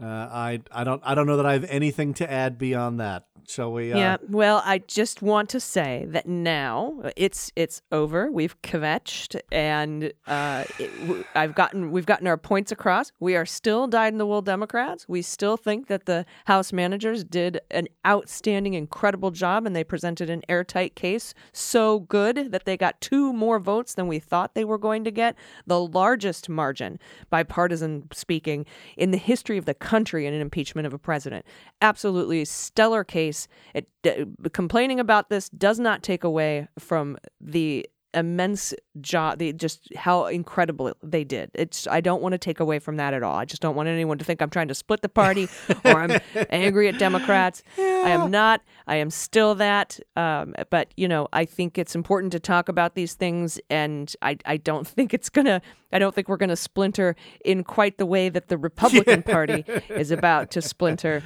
[0.00, 3.26] uh, I I don't I don't know that I have anything to add beyond that.
[3.48, 3.92] Shall we?
[3.92, 3.98] Uh...
[3.98, 4.16] Yeah.
[4.28, 8.30] Well, I just want to say that now it's it's over.
[8.30, 13.12] We've kvetched, and uh, it, I've gotten we've gotten our points across.
[13.20, 15.08] We are still dyed in the wool Democrats.
[15.08, 20.30] We still think that the House managers did an outstanding, incredible job, and they presented
[20.30, 24.64] an airtight case so good that they got two more votes than we thought they
[24.64, 26.98] were going to get, the largest margin,
[27.30, 31.44] bipartisan speaking, in the history of the country in an impeachment of a president.
[31.80, 33.48] Absolutely stellar case case.
[33.74, 39.88] It, uh, complaining about this does not take away from the immense job the just
[39.96, 43.36] how incredible they did it's i don't want to take away from that at all
[43.36, 45.48] i just don't want anyone to think i'm trying to split the party
[45.86, 48.02] or i'm angry at democrats yeah.
[48.04, 52.30] i am not i am still that um, but you know i think it's important
[52.30, 55.62] to talk about these things and i, I don't think it's gonna
[55.92, 60.10] i don't think we're gonna splinter in quite the way that the republican party is
[60.10, 61.22] about to splinter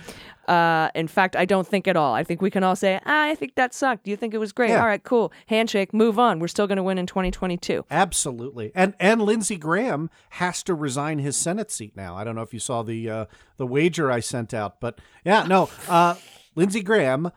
[0.48, 2.14] uh, in fact, I don't think at all.
[2.14, 4.04] I think we can all say, ah, I think that sucked.
[4.04, 4.70] Do you think it was great?
[4.70, 4.80] Yeah.
[4.80, 5.32] All right, cool.
[5.46, 6.38] Handshake, move on.
[6.38, 7.84] We're still going to win in 2022.
[7.90, 8.70] Absolutely.
[8.74, 12.16] And and Lindsey Graham has to resign his Senate seat now.
[12.16, 13.26] I don't know if you saw the uh,
[13.56, 15.68] the wager I sent out, but yeah, no.
[15.88, 16.14] Uh,
[16.54, 17.30] Lindsey Graham,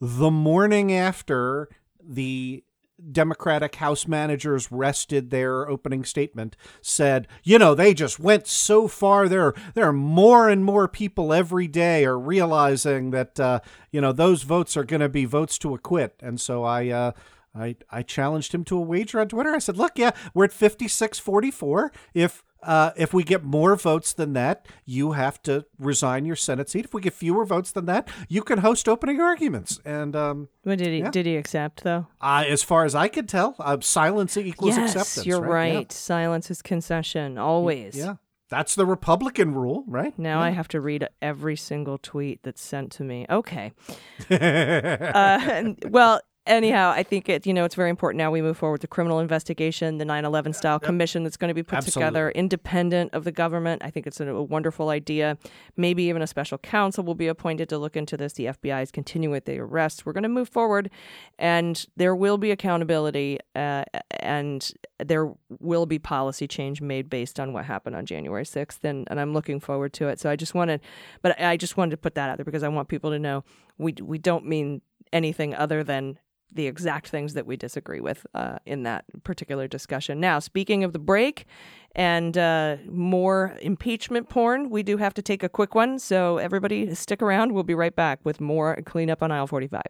[0.00, 1.68] the morning after
[2.02, 2.62] the
[3.10, 9.28] Democratic House managers rested their opening statement said, you know, they just went so far.
[9.28, 14.12] There, there are more and more people every day are realizing that, uh, you know,
[14.12, 16.14] those votes are going to be votes to acquit.
[16.20, 17.12] And so I, uh,
[17.54, 19.54] I, I challenged him to a wager on Twitter.
[19.54, 21.92] I said, look, yeah, we're at 56 44.
[22.12, 26.68] If uh, if we get more votes than that, you have to resign your Senate
[26.68, 26.84] seat.
[26.84, 29.80] If we get fewer votes than that, you can host opening arguments.
[29.84, 31.10] And um, did he yeah.
[31.10, 32.06] did he accept though?
[32.20, 35.26] Uh, as far as I could tell, uh, silence equals yes, acceptance.
[35.26, 35.74] You're right.
[35.74, 35.86] right.
[35.90, 35.96] Yeah.
[35.96, 37.96] Silence is concession always.
[37.96, 38.16] Yeah.
[38.50, 40.16] That's the Republican rule, right?
[40.18, 40.46] Now yeah.
[40.46, 43.26] I have to read every single tweet that's sent to me.
[43.28, 43.72] Okay.
[44.30, 48.80] uh, well, anyhow, I think it, you know, it's very important now we move forward
[48.82, 50.82] to criminal investigation, the 9/11 style yep.
[50.82, 52.02] commission that's going to be put Absolutely.
[52.02, 53.82] together, independent of the government.
[53.84, 55.38] I think it's a, a, wonderful idea.
[55.76, 58.34] Maybe even a special counsel will be appointed to look into this.
[58.34, 60.04] The FBI is continuing with the arrests.
[60.04, 60.90] We're going to move forward,
[61.38, 67.52] and there will be accountability, uh, and there will be policy change made based on
[67.52, 70.20] what happened on January 6th, and, and I'm looking forward to it.
[70.20, 70.80] So I just wanted,
[71.22, 73.44] but I just wanted to put that out there because I want people to know
[73.78, 76.18] we we don't mean anything other than
[76.54, 80.20] the exact things that we disagree with uh, in that particular discussion.
[80.20, 81.46] Now, speaking of the break
[81.94, 85.98] and uh, more impeachment porn, we do have to take a quick one.
[85.98, 87.52] So, everybody, stick around.
[87.52, 89.82] We'll be right back with more cleanup on aisle 45.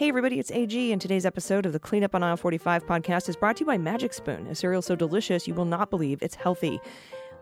[0.00, 3.36] Hey everybody, it's AG, and today's episode of the Cleanup on Aisle 45 podcast is
[3.36, 6.36] brought to you by Magic Spoon, a cereal so delicious you will not believe it's
[6.36, 6.80] healthy.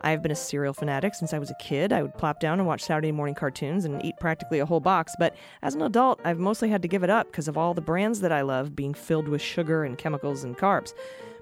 [0.01, 1.91] I've been a cereal fanatic since I was a kid.
[1.91, 5.15] I would plop down and watch Saturday morning cartoons and eat practically a whole box,
[5.19, 7.81] but as an adult, I've mostly had to give it up because of all the
[7.81, 10.93] brands that I love being filled with sugar and chemicals and carbs.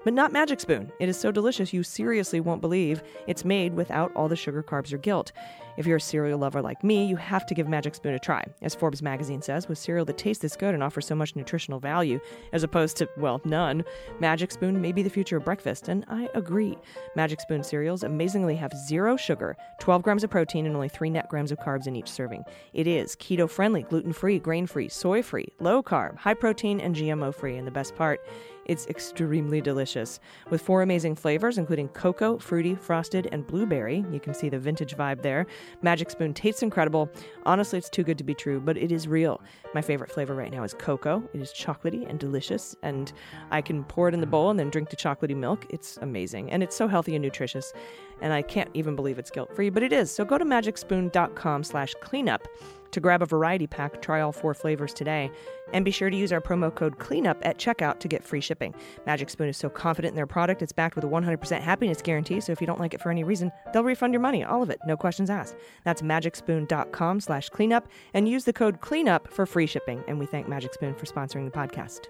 [0.04, 0.90] But not Magic Spoon.
[1.00, 4.92] It is so delicious you seriously won't believe it's made without all the sugar, carbs,
[4.92, 5.32] or guilt.
[5.76, 8.44] If you're a cereal lover like me, you have to give Magic Spoon a try.
[8.62, 11.78] As Forbes magazine says, with cereal that tastes this good and offers so much nutritional
[11.78, 12.18] value,
[12.52, 13.84] as opposed to, well, none,
[14.18, 16.76] Magic Spoon may be the future of breakfast, and I agree.
[17.14, 21.28] Magic Spoon cereals amazingly have zero sugar, 12 grams of protein, and only 3 net
[21.28, 22.44] grams of carbs in each serving.
[22.72, 26.96] It is keto friendly, gluten free, grain free, soy free, low carb, high protein, and
[26.96, 28.20] GMO free, and the best part,
[28.68, 30.20] it's extremely delicious.
[30.50, 34.04] With four amazing flavors, including cocoa, fruity, frosted, and blueberry.
[34.12, 35.46] You can see the vintage vibe there.
[35.82, 37.10] Magic Spoon tastes incredible.
[37.46, 39.40] Honestly, it's too good to be true, but it is real.
[39.74, 41.28] My favorite flavor right now is cocoa.
[41.32, 43.12] It is chocolatey and delicious, and
[43.50, 45.66] I can pour it in the bowl and then drink the chocolatey milk.
[45.70, 47.72] It's amazing, and it's so healthy and nutritious.
[48.20, 50.10] And I can't even believe it's guilt-free, but it is.
[50.10, 52.48] So go to magicspoon.com slash cleanup
[52.92, 55.30] To grab a variety pack, try all four flavors today.
[55.72, 58.74] And be sure to use our promo code CLEANUP at checkout to get free shipping.
[59.06, 62.40] Magic Spoon is so confident in their product, it's backed with a 100% happiness guarantee,
[62.40, 64.70] so if you don't like it for any reason, they'll refund your money, all of
[64.70, 65.56] it, no questions asked.
[65.84, 70.02] That's magicspoon.com slash cleanup and use the code CLEANUP for free shipping.
[70.08, 72.06] And we thank Magic Spoon for sponsoring the podcast.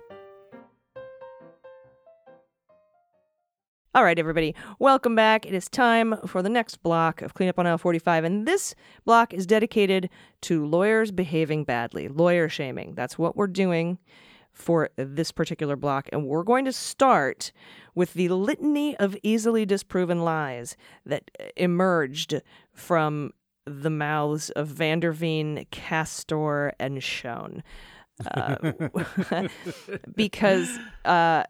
[3.95, 5.47] All right, everybody, welcome back.
[5.47, 8.23] It is time for the next block of Cleanup on Aisle 45.
[8.23, 8.75] And this
[9.07, 10.11] block is dedicated
[10.43, 12.95] to lawyers behaving badly, lawyer shaming.
[12.95, 13.99] That's what we're doing
[14.53, 16.07] for this particular block.
[16.13, 17.51] And we're going to start
[17.95, 20.77] with the litany of easily disproven lies
[21.07, 22.43] that emerged
[22.75, 23.33] from
[23.65, 27.63] the mouths of Vanderveen, Castor, and Schoen.
[28.35, 28.73] Uh,
[30.15, 31.45] because uh,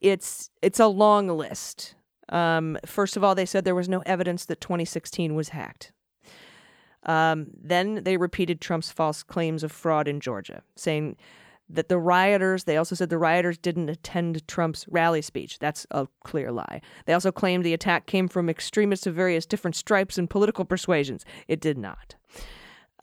[0.00, 1.94] it's it's a long list.
[2.28, 5.92] Um, first of all, they said there was no evidence that 2016 was hacked.
[7.04, 11.16] Um, then they repeated Trump's false claims of fraud in Georgia, saying
[11.68, 15.58] that the rioters, they also said the rioters didn't attend Trump's rally speech.
[15.58, 16.80] That's a clear lie.
[17.06, 21.24] They also claimed the attack came from extremists of various different stripes and political persuasions.
[21.48, 22.14] It did not.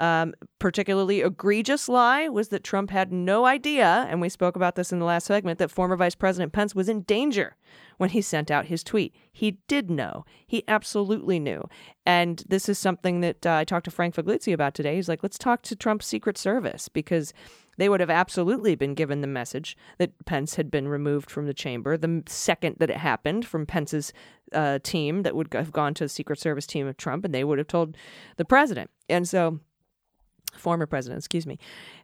[0.01, 4.91] Um, particularly egregious lie was that Trump had no idea, and we spoke about this
[4.91, 7.55] in the last segment, that former Vice President Pence was in danger
[7.97, 9.13] when he sent out his tweet.
[9.31, 10.25] He did know.
[10.47, 11.69] He absolutely knew.
[12.03, 14.95] And this is something that uh, I talked to Frank Figliuzzi about today.
[14.95, 17.31] He's like, let's talk to Trump's Secret Service because
[17.77, 21.53] they would have absolutely been given the message that Pence had been removed from the
[21.53, 24.13] chamber the second that it happened from Pence's
[24.51, 27.43] uh, team that would have gone to the Secret Service team of Trump, and they
[27.43, 27.95] would have told
[28.37, 28.89] the president.
[29.07, 29.59] And so
[30.51, 31.57] former president, excuse me,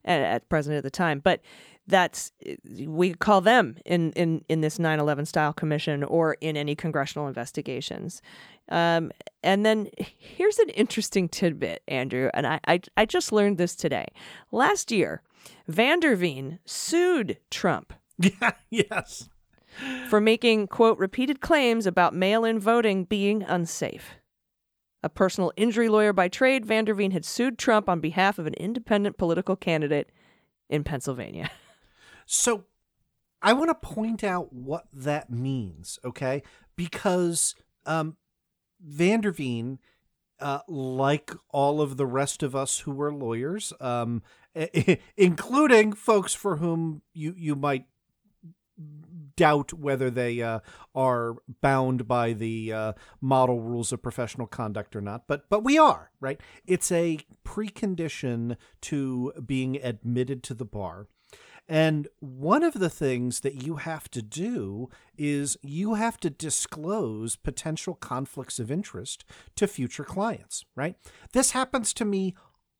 [0.05, 1.19] at president at the time.
[1.19, 1.41] But
[1.87, 2.31] that's
[2.85, 8.21] we call them in in in this 9/11 style commission or in any congressional investigations.
[8.69, 9.11] Um,
[9.43, 14.07] and then here's an interesting tidbit, Andrew, and I, I I just learned this today.
[14.51, 15.21] Last year,
[15.69, 17.93] Vanderveen sued Trump.
[18.17, 18.51] Yeah.
[18.69, 19.29] Yes.
[20.09, 24.15] For making quote repeated claims about mail-in voting being unsafe.
[25.07, 29.17] A personal injury lawyer by trade, Vanderveen had sued Trump on behalf of an independent
[29.17, 30.11] political candidate
[30.69, 31.49] in Pennsylvania.
[32.29, 32.65] So
[33.41, 36.43] I want to point out what that means, okay?
[36.75, 37.55] Because
[37.85, 38.17] um,
[38.85, 39.77] Vanderveen,
[40.41, 44.23] uh, like all of the rest of us who were lawyers, um,
[45.15, 47.85] including folks for whom you, you might
[49.37, 50.59] doubt whether they uh,
[50.93, 55.77] are bound by the uh, model rules of professional conduct or not, but but we
[55.77, 56.41] are right.
[56.65, 61.07] It's a precondition to being admitted to the bar.
[61.69, 67.35] And one of the things that you have to do is you have to disclose
[67.35, 69.25] potential conflicts of interest
[69.57, 70.95] to future clients, right?
[71.33, 72.35] This happens to me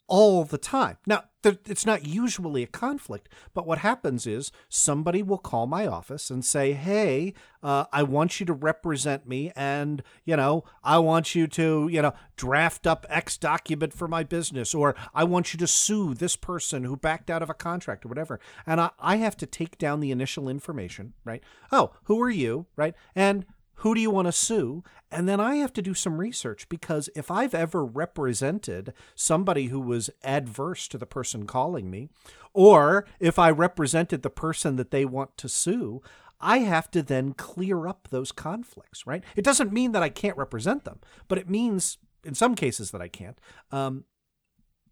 [0.08, 0.97] all the time.
[1.05, 6.30] Now, it's not usually a conflict, but what happens is somebody will call my office
[6.30, 7.34] and say, Hey,
[7.64, 12.01] uh, I want you to represent me, and, you know, I want you to, you
[12.01, 16.36] know, draft up X document for my business, or I want you to sue this
[16.36, 18.39] person who backed out of a contract or whatever.
[18.66, 21.43] And I, I have to take down the initial information, right?
[21.72, 22.95] Oh, who are you, right?
[23.16, 23.45] And
[23.78, 24.84] who do you want to sue?
[25.11, 29.80] And then I have to do some research because if I've ever represented somebody who
[29.80, 32.09] was adverse to the person calling me,
[32.53, 36.01] or if I represented the person that they want to sue,
[36.39, 39.23] I have to then clear up those conflicts, right?
[39.36, 43.01] It doesn't mean that I can't represent them, but it means in some cases that
[43.01, 43.39] I can't.
[43.71, 44.05] Um,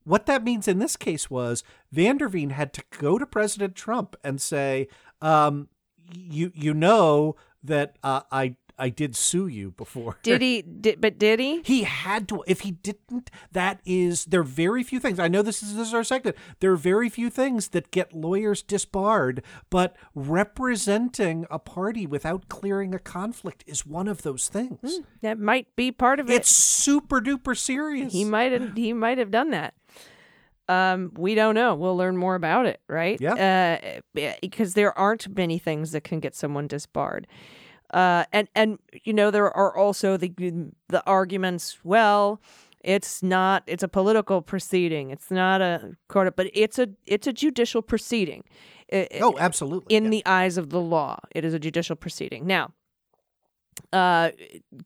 [0.04, 1.64] what that means in this case was
[1.94, 4.88] Vanderveen had to go to President Trump and say,
[5.22, 5.70] um,
[6.14, 10.18] "You you know that uh, I I did sue you before.
[10.24, 10.62] Did he?
[10.86, 11.62] Did, but did he?
[11.64, 12.44] He had to.
[12.48, 15.20] If he didn't, that is there are very few things.
[15.20, 16.36] I know this is this is our segment.
[16.60, 22.94] There are very few things that get lawyers disbarred, but representing a party without clearing
[22.94, 24.80] a conflict is one of those things.
[24.82, 26.34] Mm, that might be part of it.
[26.34, 28.14] It's super duper serious.
[28.14, 28.76] He might have.
[28.76, 29.74] He might have done that.
[30.68, 31.76] Um, we don't know.
[31.76, 33.20] We'll learn more about it, right?
[33.22, 34.00] Yeah.
[34.16, 37.28] Uh, because there aren't many things that can get someone disbarred.
[37.92, 40.32] Uh, and and you know there are also the
[40.90, 41.80] the arguments.
[41.84, 42.42] Well,
[42.84, 43.64] it's not.
[43.68, 45.10] It's a political proceeding.
[45.10, 48.44] It's not a court, but it's a it's a judicial proceeding.
[48.94, 49.96] oh, absolutely.
[49.96, 50.10] In yeah.
[50.10, 52.46] the eyes of the law, it is a judicial proceeding.
[52.46, 52.74] Now,
[53.92, 54.32] uh,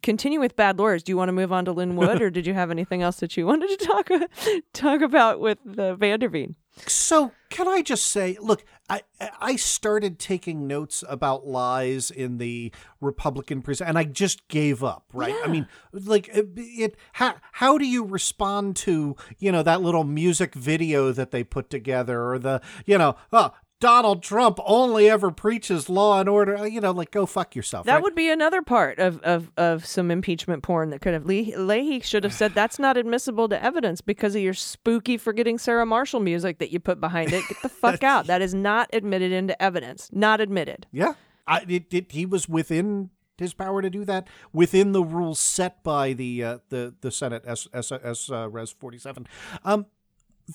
[0.01, 1.03] continue with bad lawyers.
[1.03, 3.17] Do you want to move on to Lin Wood, or did you have anything else
[3.17, 4.09] that you wanted to talk
[4.73, 6.55] talk about with uh, Vanderveen?
[6.87, 12.71] So can I just say, look, I I started taking notes about lies in the
[13.01, 15.05] Republican prison, and I just gave up.
[15.13, 15.35] Right?
[15.43, 16.95] I mean, like it, it.
[17.13, 21.69] How how do you respond to you know that little music video that they put
[21.69, 26.67] together, or the you know oh, Donald Trump only ever preaches law and order.
[26.67, 27.85] You know, like go fuck yourself.
[27.85, 28.03] That right?
[28.03, 32.01] would be another part of, of, of some impeachment porn that could have Lee, Leahy
[32.01, 36.19] should have said that's not admissible to evidence because of your spooky forgetting Sarah Marshall
[36.19, 37.43] music that you put behind it.
[37.47, 38.27] Get the fuck out.
[38.27, 40.09] That is not admitted into evidence.
[40.11, 40.85] Not admitted.
[40.91, 41.13] Yeah,
[41.47, 45.81] I, it, it, he was within his power to do that within the rules set
[45.83, 49.27] by the uh, the the Senate as as as uh, Res forty seven.
[49.63, 49.85] Um,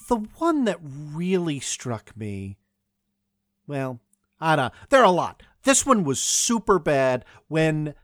[0.08, 2.58] the one that really struck me,
[3.66, 4.00] well,
[4.40, 4.72] I don't.
[4.90, 5.42] There are a lot.
[5.62, 7.94] This one was super bad when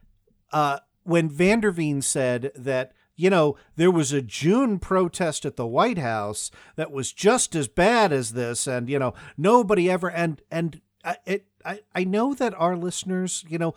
[0.51, 5.99] uh when Vanderveen said that you know, there was a June protest at the White
[5.99, 10.81] House that was just as bad as this, and you know, nobody ever and and
[11.03, 11.45] I, it.
[11.63, 13.75] I I know that our listeners, you know,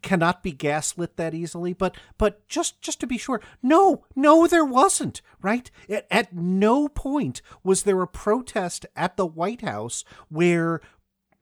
[0.00, 4.64] cannot be gaslit that easily, but but just just to be sure, no, no, there
[4.64, 5.20] wasn't.
[5.42, 5.70] Right?
[5.90, 10.80] At, at no point was there a protest at the White House where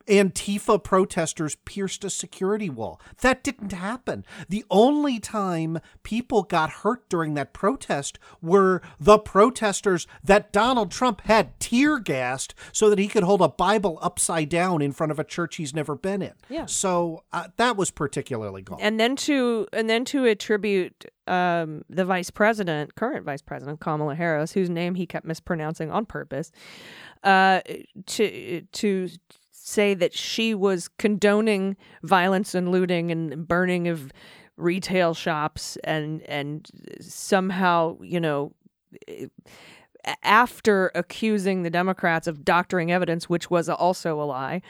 [0.06, 3.00] Antifa protesters pierced a security wall.
[3.20, 4.24] That didn't happen.
[4.48, 11.22] The only time people got hurt during that protest were the protesters that Donald Trump
[11.22, 15.18] had tear gassed so that he could hold a Bible upside down in front of
[15.18, 16.34] a church he's never been in.
[16.48, 16.66] Yeah.
[16.66, 18.78] So uh, that was particularly gone.
[18.80, 24.14] And then to and then to attribute um, the vice president, current vice president Kamala
[24.14, 26.52] Harris, whose name he kept mispronouncing on purpose,
[27.22, 27.60] uh,
[28.06, 29.08] to to
[29.56, 34.12] say that she was condoning violence and looting and burning of
[34.56, 36.68] retail shops and and
[37.00, 38.52] somehow you know
[40.22, 44.60] after accusing the democrats of doctoring evidence which was also a lie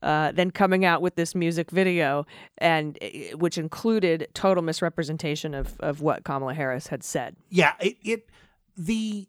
[0.00, 2.24] uh, then coming out with this music video
[2.58, 7.34] and eh, which included total misrepresentation of, of what kamala harris had said.
[7.50, 8.30] Yeah, it, it
[8.76, 9.26] the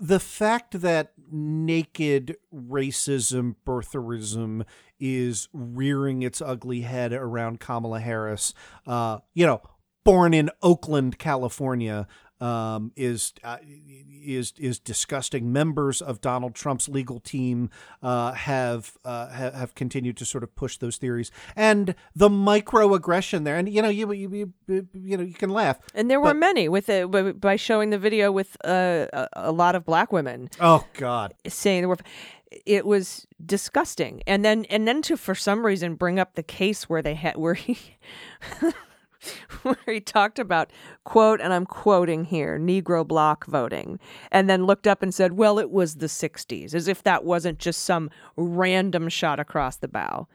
[0.00, 4.64] the fact that naked racism, birtherism
[4.98, 8.54] is rearing its ugly head around Kamala Harris,
[8.86, 9.60] uh, you know,
[10.02, 12.08] born in Oakland, California,
[12.40, 13.58] um, is uh,
[14.22, 15.52] is is disgusting.
[15.52, 17.70] Members of Donald Trump's legal team
[18.02, 23.44] uh, have uh, ha- have continued to sort of push those theories, and the microaggression
[23.44, 23.56] there.
[23.56, 25.78] And you know, you you, you, you know, you can laugh.
[25.94, 29.28] and there were But- many with it by- by showing the video with uh, a,
[29.34, 31.34] a lot of black women Oh God.
[31.46, 31.98] saying there were
[32.66, 36.88] it was disgusting and then and then to for some reason bring up the case
[36.88, 37.78] where they had where he
[39.62, 40.70] where he talked about
[41.04, 43.98] quote and i'm quoting here negro block voting
[44.30, 47.58] and then looked up and said well it was the 60s as if that wasn't
[47.58, 50.26] just some random shot across the bow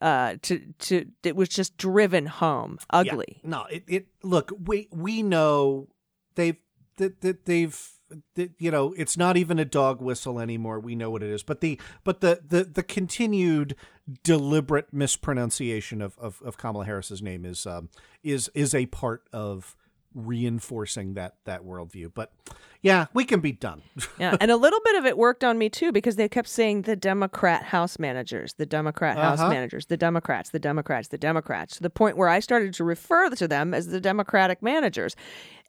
[0.00, 3.00] uh to to it was just driven home Yeah.
[3.00, 5.88] ugly No, it, it look, we we know
[6.36, 6.56] they've
[6.98, 7.90] that that they've
[8.36, 10.80] that, you know, it's not even a dog whistle anymore.
[10.80, 11.42] We know what it is.
[11.42, 13.74] But the but the the, the continued
[14.22, 17.88] deliberate mispronunciation of, of, of Kamala Harris's name is um
[18.22, 19.76] is is a part of
[20.14, 22.10] reinforcing that that worldview.
[22.14, 22.32] But
[22.80, 23.82] yeah, we can be done.
[24.18, 26.82] yeah, and a little bit of it worked on me too because they kept saying
[26.82, 29.50] the Democrat House managers, the Democrat House Uh-huh.
[29.50, 33.28] managers, the Democrats, the Democrats, the Democrats, to the point where I started to refer
[33.30, 35.14] to them as the Democratic managers,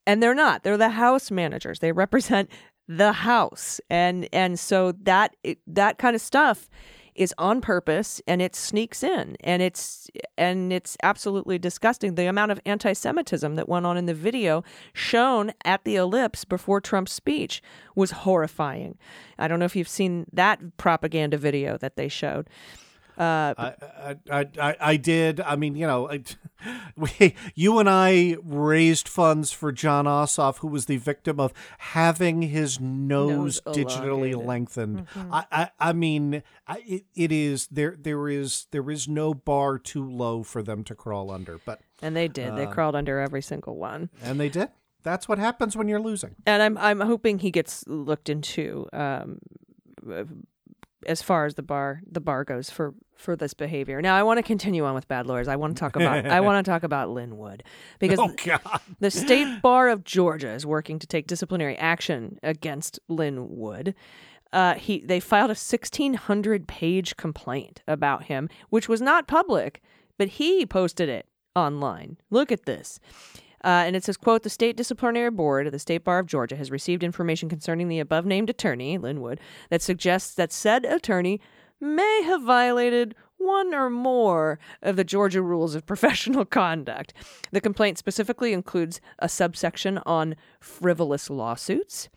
[0.07, 0.63] and they're not.
[0.63, 1.79] They're the House managers.
[1.79, 2.49] They represent
[2.87, 5.35] the House, and and so that
[5.67, 6.69] that kind of stuff
[7.19, 12.49] is on purpose and it sneaks in and it's and it's absolutely disgusting the amount
[12.49, 14.63] of anti-semitism that went on in the video
[14.93, 17.61] shown at the ellipse before Trump's speech
[17.93, 18.97] was horrifying.
[19.37, 22.49] I don't know if you've seen that propaganda video that they showed.
[23.19, 25.41] Uh, I, I, I, I- did.
[25.41, 26.23] I mean, you know, I,
[26.95, 32.41] we, you and I raised funds for Jon Ossoff, who was the victim of having
[32.43, 34.45] his nose, Nose digitally elongated.
[34.45, 35.07] lengthened.
[35.31, 37.95] I, I, I mean, I, it, it is there.
[37.99, 41.59] There is there is no bar too low for them to crawl under.
[41.65, 42.55] But and they did.
[42.55, 44.09] They crawled under every single one.
[44.23, 44.69] and they did.
[45.03, 46.35] That's what happens when you're losing.
[46.45, 49.39] and I'm I'm hoping he gets looked into um,
[50.09, 50.23] uh,
[51.05, 54.01] as far as the bar the bar goes for for this behavior.
[54.01, 55.47] Now I want to continue on with bad lawyers.
[55.47, 57.63] I want to talk about I want to talk about Lin Wood
[57.99, 58.81] because Oh God!
[58.99, 63.95] the state bar of Georgia is working to take disciplinary action against Lin Wood.
[64.51, 69.81] Uh, he they filed a 1600 page complaint about him, which was not public,
[70.17, 72.17] but he posted it online.
[72.29, 72.99] Look at this.
[73.63, 76.55] Uh, and it says, quote, the state disciplinary board of the State Bar of Georgia
[76.55, 79.39] has received information concerning the above named attorney, Lin Wood,
[79.69, 81.41] that suggests that said attorney
[81.79, 87.13] may have violated one or more of the Georgia rules of professional conduct.
[87.51, 92.09] The complaint specifically includes a subsection on frivolous lawsuits.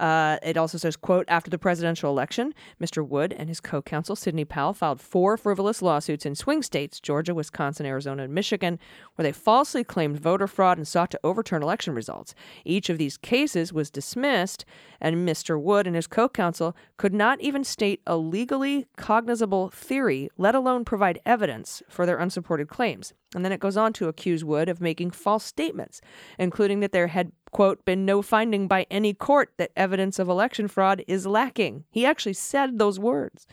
[0.00, 3.06] Uh, it also says, quote, after the presidential election, Mr.
[3.06, 7.86] Wood and his co-counsel, Sidney Powell, filed four frivolous lawsuits in swing states, Georgia, Wisconsin,
[7.86, 8.78] Arizona, and Michigan,
[9.14, 12.34] where they falsely claimed voter fraud and sought to overturn election results.
[12.64, 14.64] Each of these cases was dismissed,
[15.00, 15.60] and Mr.
[15.60, 21.20] Wood and his co-counsel could not even state a legally cognizable theory, let alone provide
[21.24, 23.12] evidence for their unsupported claims.
[23.34, 26.00] And then it goes on to accuse Wood of making false statements,
[26.38, 30.68] including that there had quote, been no finding by any court that evidence of election
[30.68, 31.84] fraud is lacking.
[31.90, 33.46] He actually said those words.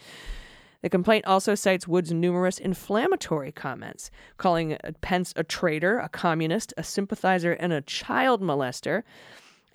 [0.81, 6.83] The complaint also cites Wood's numerous inflammatory comments, calling Pence a traitor, a communist, a
[6.83, 9.03] sympathizer, and a child molester,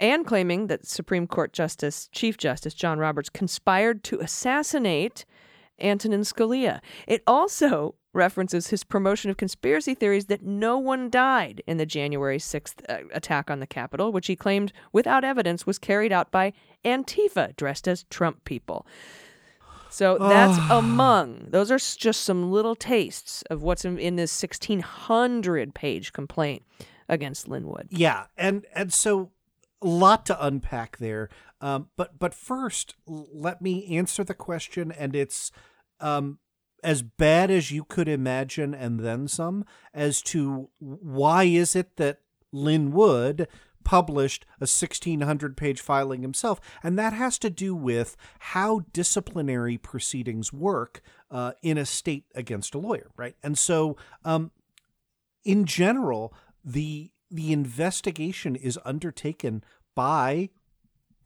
[0.00, 5.24] and claiming that Supreme Court Justice, Chief Justice John Roberts conspired to assassinate
[5.80, 6.80] Antonin Scalia.
[7.06, 12.38] It also references his promotion of conspiracy theories that no one died in the January
[12.38, 16.52] 6th uh, attack on the Capitol, which he claimed without evidence was carried out by
[16.84, 18.86] Antifa dressed as Trump people.
[19.90, 25.74] So that's among, those are just some little tastes of what's in, in this 1600
[25.74, 26.64] page complaint
[27.08, 27.88] against Lin Wood.
[27.90, 29.30] Yeah, and and so
[29.82, 31.28] a lot to unpack there.
[31.60, 35.50] Um, but but first, let me answer the question, and it's
[36.00, 36.38] um,
[36.82, 39.64] as bad as you could imagine, and then some,
[39.94, 42.20] as to why is it that
[42.52, 43.48] Lin Wood
[43.86, 46.60] published a 1600 page filing himself.
[46.82, 52.74] And that has to do with how disciplinary proceedings work uh, in a state against
[52.74, 53.36] a lawyer, right?
[53.44, 54.50] And so, um,
[55.44, 59.64] in general, the the investigation is undertaken
[59.94, 60.50] by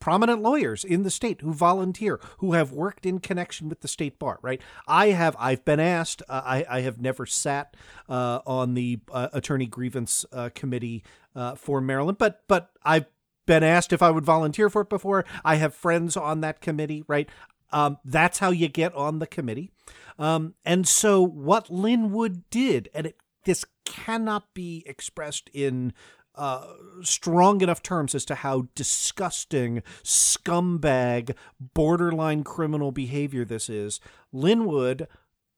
[0.01, 4.19] prominent lawyers in the state who volunteer, who have worked in connection with the state
[4.19, 4.61] bar, right?
[4.89, 7.77] I have, I've been asked, uh, I, I have never sat
[8.09, 11.05] uh, on the uh, attorney grievance uh, committee
[11.37, 13.07] uh, for Maryland, but, but I've
[13.47, 15.25] been asked if I would volunteer for it before.
[15.45, 17.29] I have friends on that committee, right?
[17.71, 19.71] Um, that's how you get on the committee.
[20.19, 25.93] Um, and so what Lin Wood did, and it, this cannot be expressed in
[26.37, 26.65] uh,
[27.03, 31.35] strong enough terms as to how disgusting, scumbag,
[31.75, 34.01] borderline criminal behavior this is.
[34.33, 35.09] Lin Wood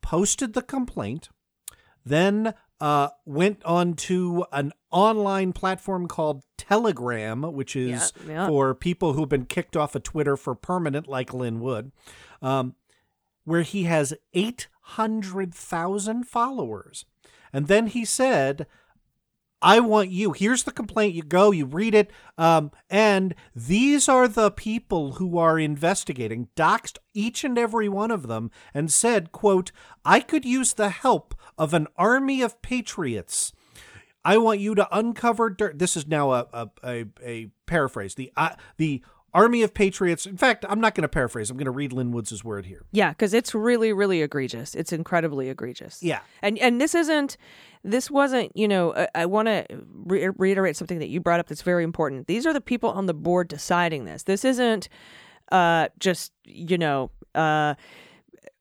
[0.01, 1.29] posted the complaint,
[2.05, 8.47] then uh, went on to an online platform called Telegram, which is Yeah, yeah.
[8.49, 11.93] for people who have been kicked off of Twitter for permanent, like Lin Wood,
[12.41, 12.75] um,
[13.45, 17.05] where he has 800,000 followers.
[17.53, 18.67] And then he said,
[19.63, 20.33] I want you.
[20.33, 21.15] Here's the complaint.
[21.15, 22.11] You go, you read it.
[22.37, 28.27] Um, and these are the people who are investigating, doxed each and every one of
[28.27, 29.71] them, and said, quote,
[30.05, 33.53] I could use the help of an army of patriots.
[34.25, 35.79] I want you to uncover dirt.
[35.79, 38.15] This is now a, a, a, a paraphrase.
[38.15, 39.03] The, uh, the
[39.35, 40.27] army of patriots.
[40.27, 41.51] In fact, I'm not going to paraphrase.
[41.51, 42.85] I'm going to read Lin Wood's word here.
[42.93, 44.75] Yeah, because it's really, really egregious.
[44.75, 46.03] It's incredibly egregious.
[46.03, 46.21] Yeah.
[46.43, 47.37] and and this isn't,
[47.83, 48.57] this wasn't.
[48.57, 49.67] You know, I, I want to
[50.05, 52.27] re- reiterate something that you brought up that's very important.
[52.27, 54.25] These are the people on the board deciding this.
[54.25, 54.89] This isn't
[55.51, 57.75] uh, just you know uh,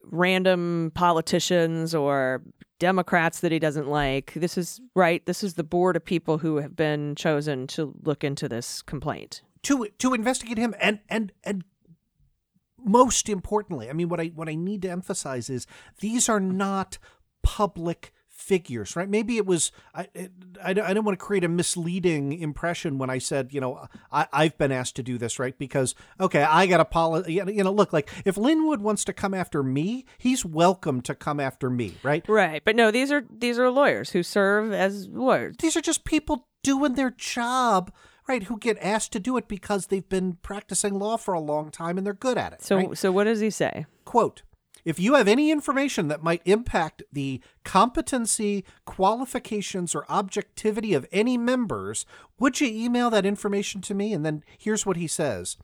[0.03, 2.41] random politicians or
[2.79, 4.33] Democrats that he doesn't like.
[4.33, 5.23] This is right.
[5.25, 9.41] This is the board of people who have been chosen to look into this complaint.
[9.63, 11.63] To to investigate him and and and
[12.83, 15.67] most importantly i mean what i what i need to emphasize is
[15.99, 16.97] these are not
[17.43, 19.07] public figures right?
[19.07, 20.07] Maybe it was i
[20.63, 24.27] i, I don't want to create a misleading impression when i said you know I,
[24.33, 25.55] i've been asked to do this right?
[25.57, 29.13] Because okay i got a policy you know look like if Lin Wood wants to
[29.13, 32.27] come after me he's welcome to come after me right?
[32.27, 35.55] Right, but no, these are these are lawyers who serve as lawyers.
[35.59, 37.91] these are just people doing their job
[38.27, 41.71] right who get asked to do it because they've been practicing law for a long
[41.71, 42.97] time and they're good at it So right?
[42.97, 43.85] so what does he say?
[44.05, 44.43] quote
[44.83, 51.37] if you have any information that might impact the competency, qualifications, or objectivity of any
[51.37, 52.03] members,
[52.39, 54.11] would you email that information to me?
[54.11, 55.57] And then here's what he says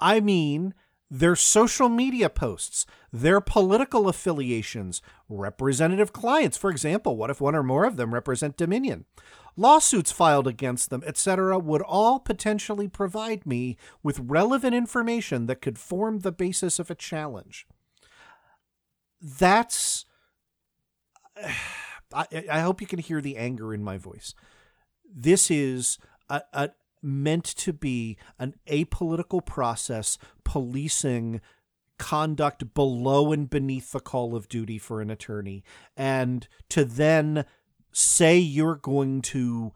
[0.00, 0.74] I mean,
[1.10, 6.56] their social media posts, their political affiliations, representative clients.
[6.56, 9.06] For example, what if one or more of them represent Dominion?
[9.56, 15.78] Lawsuits filed against them, etc., would all potentially provide me with relevant information that could
[15.78, 17.66] form the basis of a challenge
[19.20, 20.04] that's
[22.14, 24.34] I, I hope you can hear the anger in my voice
[25.10, 25.98] this is
[26.28, 26.70] a, a
[27.02, 31.40] meant to be an apolitical process policing
[31.98, 35.64] conduct below and beneath the call of duty for an attorney.
[35.96, 37.44] And to then
[37.92, 39.72] say you're going to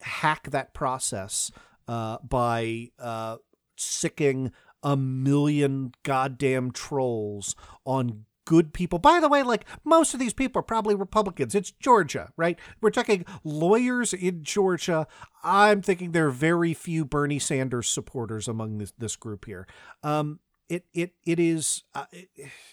[0.00, 1.52] hack that process
[1.86, 3.36] uh, by uh,
[3.76, 4.52] sicking
[4.82, 7.54] a million goddamn trolls
[7.84, 8.98] on good people.
[8.98, 11.54] By the way, like most of these people are probably Republicans.
[11.54, 12.58] It's Georgia, right?
[12.80, 15.06] We're talking lawyers in Georgia.
[15.44, 19.66] I'm thinking there are very few Bernie Sanders supporters among this, this group here.
[20.02, 22.28] Um, it it it is uh, it,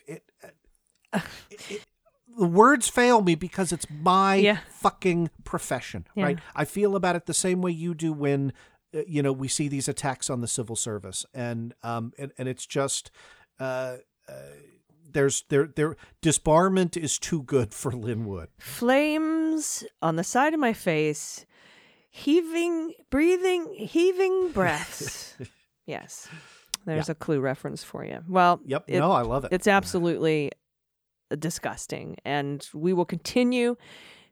[0.08, 0.24] it,
[1.70, 1.86] it,
[2.38, 4.60] the words fail me because it's my Yeah.
[4.70, 6.24] fucking profession, Yeah.
[6.26, 6.40] right?
[6.56, 8.54] I feel about it the same way you do when
[8.96, 12.48] uh, you know we see these attacks on the civil service, and um and, and
[12.48, 13.12] it's just
[13.60, 13.98] uh,
[14.28, 14.34] uh
[15.12, 18.50] there's there there disbarment is too good for Lin Wood.
[18.60, 21.46] Flames on the side of my face,
[22.10, 25.36] heaving, breathing, heaving breaths.
[25.86, 26.28] yes.
[26.86, 28.24] There's a clue reference for you.
[28.28, 29.52] Well, Yep, it- no, I love it.
[29.52, 30.52] It's absolutely
[31.38, 32.16] disgusting.
[32.26, 33.76] And we will continue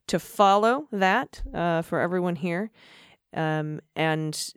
[0.07, 2.71] to follow that uh, for everyone here.
[3.35, 4.53] Um, and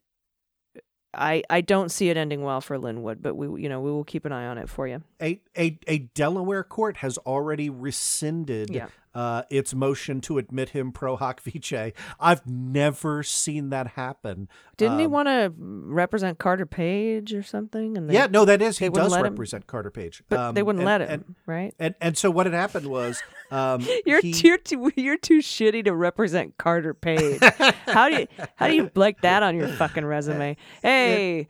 [1.13, 3.91] I I don't see it ending well for Lin Wood, but we you know we
[3.91, 5.03] will keep an eye on it for you.
[5.21, 8.89] a, a, a Delaware court has already rescinded Yeah.
[9.13, 11.93] Uh, its motion to admit him pro hac vice.
[12.21, 14.49] I've never seen that happen.
[14.77, 17.97] Didn't he Um, want to represent Carter Page or something?
[17.99, 20.53] And they, yeah, no, that is he they does let him- represent Carter Page, but
[20.53, 21.75] they Um, wouldn't and- let him, And, right?
[21.81, 25.85] and and so what had happened was um, You're he- you're too you're too shitty
[25.87, 27.41] to represent Carter Page.
[27.89, 30.57] how do you how do you like that on your fucking resume?
[30.83, 31.49] Hey,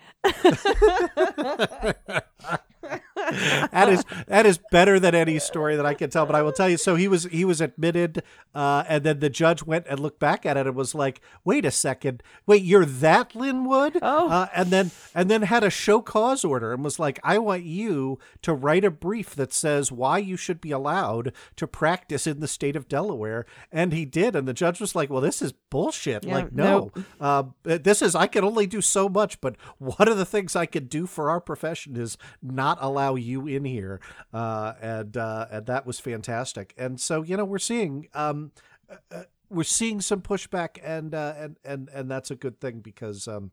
[2.83, 6.27] that is that is better than any story that I can tell.
[6.27, 6.77] But I will tell you.
[6.77, 8.23] So he was he was admitted,
[8.55, 11.65] uh, and then the judge went and looked back at it and was like, "Wait
[11.65, 14.29] a second, wait, you're that Lin Wood?" Oh.
[14.29, 17.65] uh, and then and then had a show cause order and was like, "I want
[17.65, 22.41] you to write a brief that says why you should be allowed to practice in
[22.41, 25.53] the state of Delaware." And he did, and the judge was like, "Well, this is
[25.71, 26.25] bullshit.
[26.25, 30.19] Yeah, like, no, uh, this is I can only do so much, but one of
[30.19, 34.01] the things I could do for our profession is not allow you in here,
[34.33, 36.75] uh, and uh, and that was fantastic.
[36.77, 38.53] And so you know we're seeing um,
[38.91, 42.81] uh, uh, we're seeing some pushback, and uh, and and and that's a good thing
[42.81, 43.51] because um,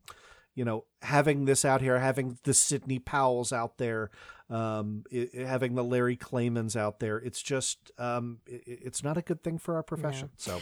[0.55, 4.09] you know having this out here, having the Sidney Powells out there.
[4.49, 9.03] Um, i i- having the Larry Klaymans out there, it's just um, i i- it's
[9.03, 10.29] not a good thing for our profession.
[10.37, 10.61] So,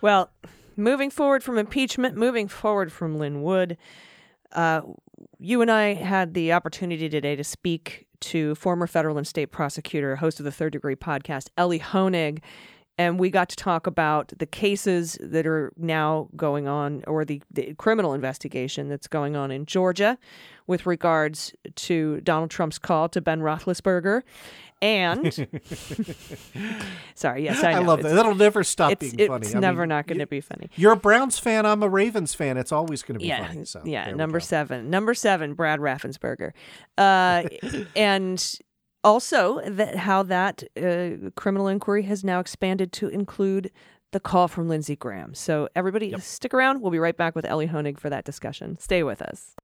[0.00, 0.30] well,
[0.76, 3.78] moving forward from impeachment, moving forward from Lin Wood,
[4.52, 4.82] uh,
[5.38, 10.16] you and I had the opportunity today to speak to former federal and state prosecutor,
[10.16, 12.40] host of the Third Degree podcast, Ellie Honig.
[12.98, 17.42] And we got to talk about the cases that are now going on, or the,
[17.50, 20.16] the criminal investigation that's going on in Georgia
[20.66, 24.22] with regards to Donald Trump's call to Ben Roethlisberger.
[24.82, 25.32] And
[27.14, 28.16] sorry, yes, I, I, love It's- that.
[28.16, 29.54] That'll never stop It's, being it's funny.
[29.54, 30.68] I never mean, not going to be funny.
[30.76, 31.64] You're a Browns fan.
[31.64, 32.58] I'm a Ravens fan.
[32.58, 33.64] It's always going to be yeah, funny.
[33.64, 34.10] So yeah.
[34.12, 36.52] Number seven, number seven, Brad Raffensperger,
[36.98, 37.44] uh,
[37.96, 38.58] and
[39.02, 43.70] also that how that uh, criminal inquiry has now expanded to include
[44.12, 45.32] the call from Lindsey Graham.
[45.34, 46.82] So everybody, stick around.
[46.82, 48.78] We'll be right back with Ellie Honig for that discussion.
[48.78, 49.54] Stay with us.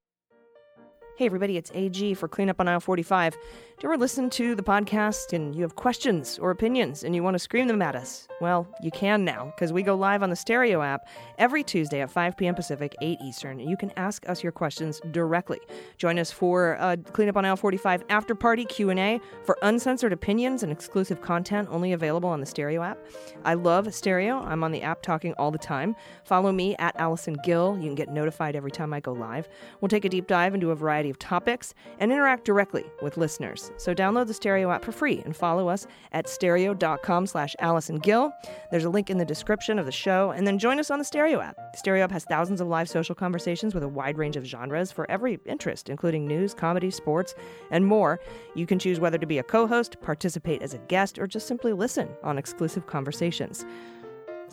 [1.14, 3.34] Hey, everybody, it's AG for Cleanup on Aisle 45.
[3.34, 3.38] Do
[3.82, 7.34] you ever listen to the podcast and you have questions or opinions and you want
[7.34, 8.28] to scream them at us?
[8.40, 11.06] Well, you can now because we go live on the Stereo app
[11.36, 12.54] every Tuesday at 5 p.m.
[12.54, 13.60] Pacific, 8 Eastern.
[13.60, 15.58] You can ask us your questions directly.
[15.98, 20.72] Join us for uh, Cleanup on Aisle 45 after party Q&A for uncensored opinions and
[20.72, 22.98] exclusive content only available on the Stereo app.
[23.44, 24.38] I love Stereo.
[24.38, 25.94] I'm on the app talking all the time.
[26.24, 27.76] Follow me at Allison Gill.
[27.76, 29.48] You can get notified every time I go live.
[29.80, 33.70] We'll take a deep dive into a variety of topics and interact directly with listeners.
[33.76, 38.32] So download the Stereo app for free and follow us at stereo.com slash Allison Gill.
[38.70, 40.30] There's a link in the description of the show.
[40.30, 41.57] And then join us on the Stereo app.
[41.57, 44.92] The Stereo app has thousands of live social conversations with a wide range of genres
[44.92, 47.34] for every interest, including news, comedy, sports,
[47.70, 48.20] and more.
[48.55, 51.72] You can choose whether to be a co-host, participate as a guest, or just simply
[51.72, 53.64] listen on exclusive conversations.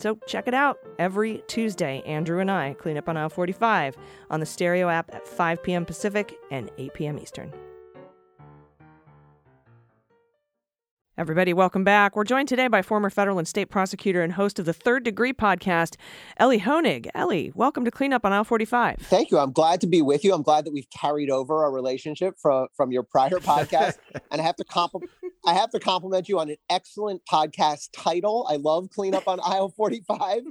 [0.00, 2.02] So check it out every Tuesday.
[2.06, 3.96] Andrew and I clean up on aisle 45
[4.30, 5.84] on the Stereo app at 5 p.m.
[5.84, 7.18] Pacific and 8 p.m.
[7.18, 7.52] Eastern.
[11.20, 12.16] Everybody, welcome back.
[12.16, 15.34] We're joined today by former federal and state prosecutor and host of the Third Degree
[15.34, 15.96] podcast,
[16.38, 17.08] Ellie Honig.
[17.14, 18.96] Ellie, welcome to Clean Up on Aisle 45.
[19.00, 19.38] Thank you.
[19.38, 20.32] I'm glad to be with you.
[20.32, 23.98] I'm glad that we've carried over our relationship from from your prior podcast,
[24.30, 25.02] and I have to compl-
[25.44, 28.46] I have to compliment you on an excellent podcast title.
[28.48, 30.44] I love Clean Up on Aisle 45.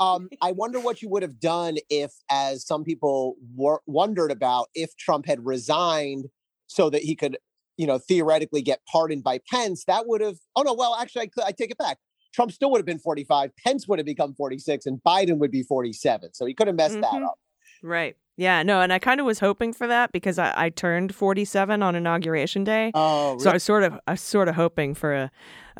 [0.00, 4.68] Um, I wonder what you would have done if, as some people wor- wondered about,
[4.74, 6.26] if Trump had resigned
[6.66, 7.38] so that he could,
[7.80, 9.84] you know, theoretically get pardoned by Pence.
[9.86, 10.36] That would have.
[10.54, 11.96] Oh no, well, actually, I, could, I take it back.
[12.34, 13.52] Trump still would have been 45.
[13.64, 16.34] Pence would have become 46, and Biden would be 47.
[16.34, 17.20] So he could have messed mm-hmm.
[17.20, 17.38] that up.
[17.82, 18.16] Right.
[18.36, 21.82] Yeah, no, and I kind of was hoping for that because I, I turned 47
[21.82, 22.90] on inauguration day.
[22.94, 23.40] Oh, really?
[23.40, 25.30] so I was sort of I was sort of hoping for a,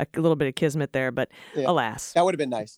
[0.01, 1.69] a little bit of kismet there, but yeah.
[1.69, 2.77] alas, that would have been nice.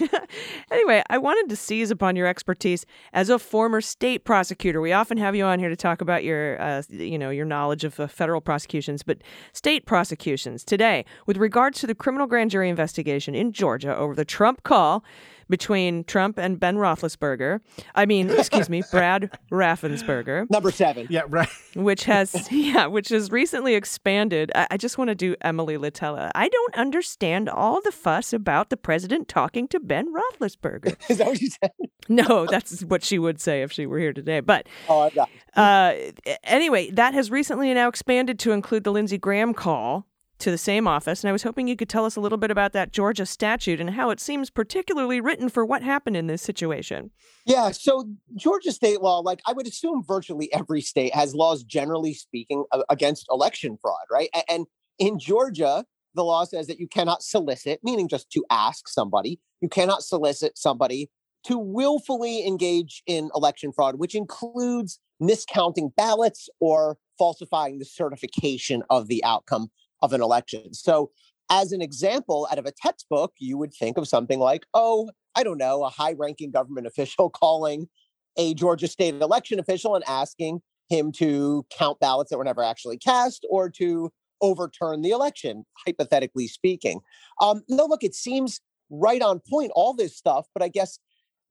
[0.70, 4.80] anyway, I wanted to seize upon your expertise as a former state prosecutor.
[4.80, 7.84] We often have you on here to talk about your, uh, you know, your knowledge
[7.84, 9.18] of uh, federal prosecutions, but
[9.52, 14.24] state prosecutions today, with regards to the criminal grand jury investigation in Georgia over the
[14.24, 15.04] Trump call
[15.48, 17.60] between Trump and Ben Roethlisberger.
[17.94, 20.48] I mean, excuse me, Brad Raffensperger.
[20.50, 21.06] Number seven.
[21.10, 21.48] Yeah, right.
[21.74, 24.50] Which has yeah, which has recently expanded.
[24.54, 25.76] I, I just want to do Emily
[26.24, 26.30] Litella.
[26.34, 30.96] I don't understand all the fuss about the president talking to Ben Roethlisberger.
[31.10, 31.70] Is that what you said?
[32.06, 34.40] No, that's what she would say if she were here today.
[34.40, 35.10] But oh,
[35.56, 35.94] uh,
[36.42, 40.06] anyway, that has recently now expanded to include the Lindsey Graham call
[40.40, 42.50] to the same office, and I was hoping you could tell us a little bit
[42.50, 46.42] about that Georgia statute and how it seems particularly written for what happened in this
[46.42, 47.10] situation.
[47.46, 52.12] Yeah, so Georgia state law, like I would assume virtually every state has laws, generally
[52.12, 54.28] speaking, against election fraud, right?
[54.46, 54.66] And
[54.98, 59.68] in Georgia, the law says that you cannot solicit, meaning just to ask somebody, you
[59.68, 61.10] cannot solicit somebody
[61.44, 69.08] to willfully engage in election fraud, which includes miscounting ballots or falsifying the certification of
[69.08, 69.68] the outcome
[70.02, 70.72] of an election.
[70.72, 71.10] So,
[71.50, 75.42] as an example, out of a textbook, you would think of something like, oh, I
[75.42, 77.88] don't know, a high ranking government official calling
[78.36, 82.98] a Georgia state election official and asking him to count ballots that were never actually
[82.98, 84.10] cast or to
[84.40, 87.00] overturn the election, hypothetically speaking.
[87.40, 88.60] Um, no, look, it seems
[88.90, 90.98] right on point, all this stuff, but I guess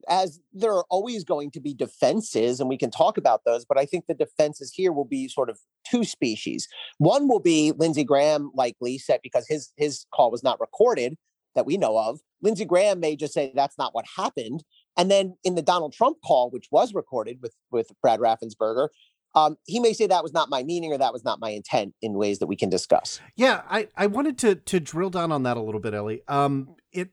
[0.09, 3.77] as there are always going to be defenses, and we can talk about those, but
[3.77, 5.59] I think the defenses here will be sort of
[5.89, 6.67] two species.
[6.97, 11.15] One will be Lindsey Graham likely said because his his call was not recorded
[11.55, 12.19] that we know of.
[12.41, 14.63] Lindsey Graham may just say that's not what happened.
[14.97, 18.89] And then in the Donald Trump call, which was recorded with with Brad Raffensperger,
[19.35, 21.95] um, he may say that was not my meaning or that was not my intent
[22.01, 23.19] in ways that we can discuss.
[23.35, 26.21] Yeah, I, I wanted to to drill down on that a little bit, Ellie.
[26.27, 27.09] Um, it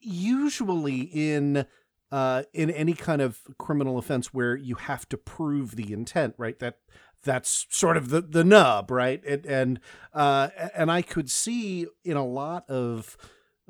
[0.00, 1.66] usually in
[2.12, 6.58] uh, in any kind of criminal offense where you have to prove the intent, right?
[6.60, 6.78] That
[7.24, 9.22] that's sort of the the nub, right?
[9.24, 9.80] And and
[10.14, 13.16] uh, and I could see in a lot of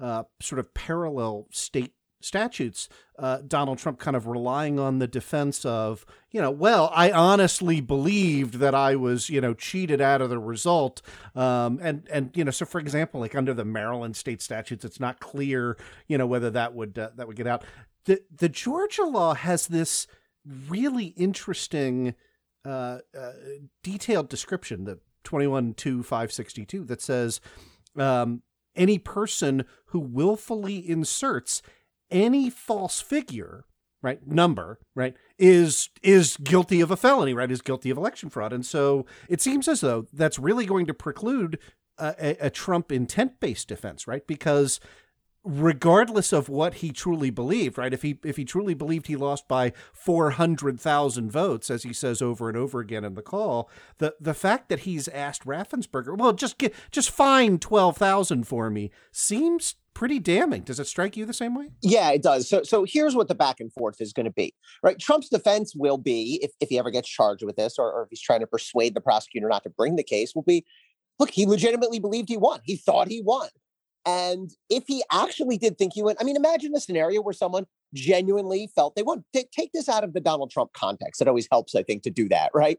[0.00, 1.94] uh, sort of parallel state
[2.26, 7.10] statutes, uh, Donald Trump kind of relying on the defense of, you know, well, I
[7.10, 11.00] honestly believed that I was, you know, cheated out of the result.
[11.34, 15.00] Um, and, and, you know, so for example, like under the Maryland state statutes, it's
[15.00, 17.64] not clear, you know, whether that would, uh, that would get out
[18.06, 20.06] the the Georgia law has this
[20.68, 22.14] really interesting
[22.64, 23.32] uh, uh,
[23.82, 27.40] detailed description, the twenty one two five sixty two, that says
[27.96, 28.42] um,
[28.74, 31.62] any person who willfully inserts
[32.10, 33.64] any false figure
[34.02, 38.52] right number right is is guilty of a felony right is guilty of election fraud
[38.52, 41.58] and so it seems as though that's really going to preclude
[41.98, 44.80] a, a trump intent based defense right because
[45.46, 47.94] regardless of what he truly believed, right?
[47.94, 51.92] If he if he truly believed he lost by four hundred thousand votes, as he
[51.92, 56.18] says over and over again in the call, the the fact that he's asked Raffensperger,
[56.18, 60.60] well, just get just find twelve thousand for me, seems pretty damning.
[60.60, 61.70] Does it strike you the same way?
[61.80, 62.50] Yeah, it does.
[62.50, 64.54] So so here's what the back and forth is going to be.
[64.82, 64.98] Right?
[64.98, 68.08] Trump's defense will be, if, if he ever gets charged with this, or, or if
[68.10, 70.66] he's trying to persuade the prosecutor not to bring the case, will be
[71.18, 72.60] look, he legitimately believed he won.
[72.62, 73.48] He thought he won.
[74.04, 77.64] And if he actually did think he won, I mean, imagine a scenario where someone
[77.94, 79.24] genuinely felt they won.
[79.32, 81.22] Take this out of the Donald Trump context.
[81.22, 82.78] It always helps, I think, to do that, right?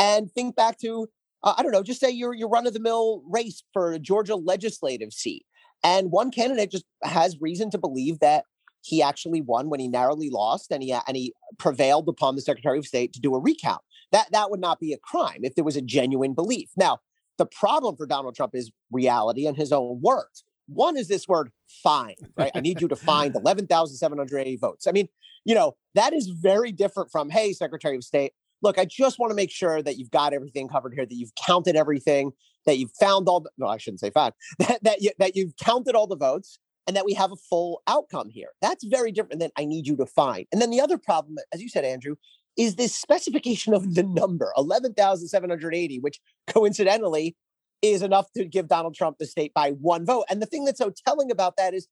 [0.00, 1.06] And think back to,
[1.44, 4.00] uh, I don't know, just say you're your run of the mill race for a
[4.00, 5.46] Georgia legislative seat,
[5.82, 8.44] and one candidate just has reason to believe that
[8.82, 12.42] he actually won when he narrowly lost, and he uh, and he prevailed upon the
[12.42, 13.82] Secretary of State to do a recount.
[14.12, 16.70] That that would not be a crime if there was a genuine belief.
[16.76, 17.00] Now,
[17.38, 20.44] the problem for Donald Trump is reality and his own words.
[20.68, 21.50] One is this word
[21.82, 22.50] find, right?
[22.54, 24.86] I need you to find 11,780 votes.
[24.86, 25.08] I mean,
[25.44, 29.30] you know, that is very different from, hey, Secretary of State, look, I just want
[29.30, 32.32] to make sure that you've got everything covered here, that you've counted everything,
[32.66, 35.56] that you've found all the, no, I shouldn't say found, that, that, you, that you've
[35.56, 38.50] counted all the votes and that we have a full outcome here.
[38.62, 40.46] That's very different than I need you to find.
[40.52, 42.16] And then the other problem, as you said, Andrew,
[42.56, 47.36] is this specification of the number 11,780, which coincidentally
[47.82, 50.24] is enough to give Donald Trump the state by one vote.
[50.30, 51.88] And the thing that's so telling about that is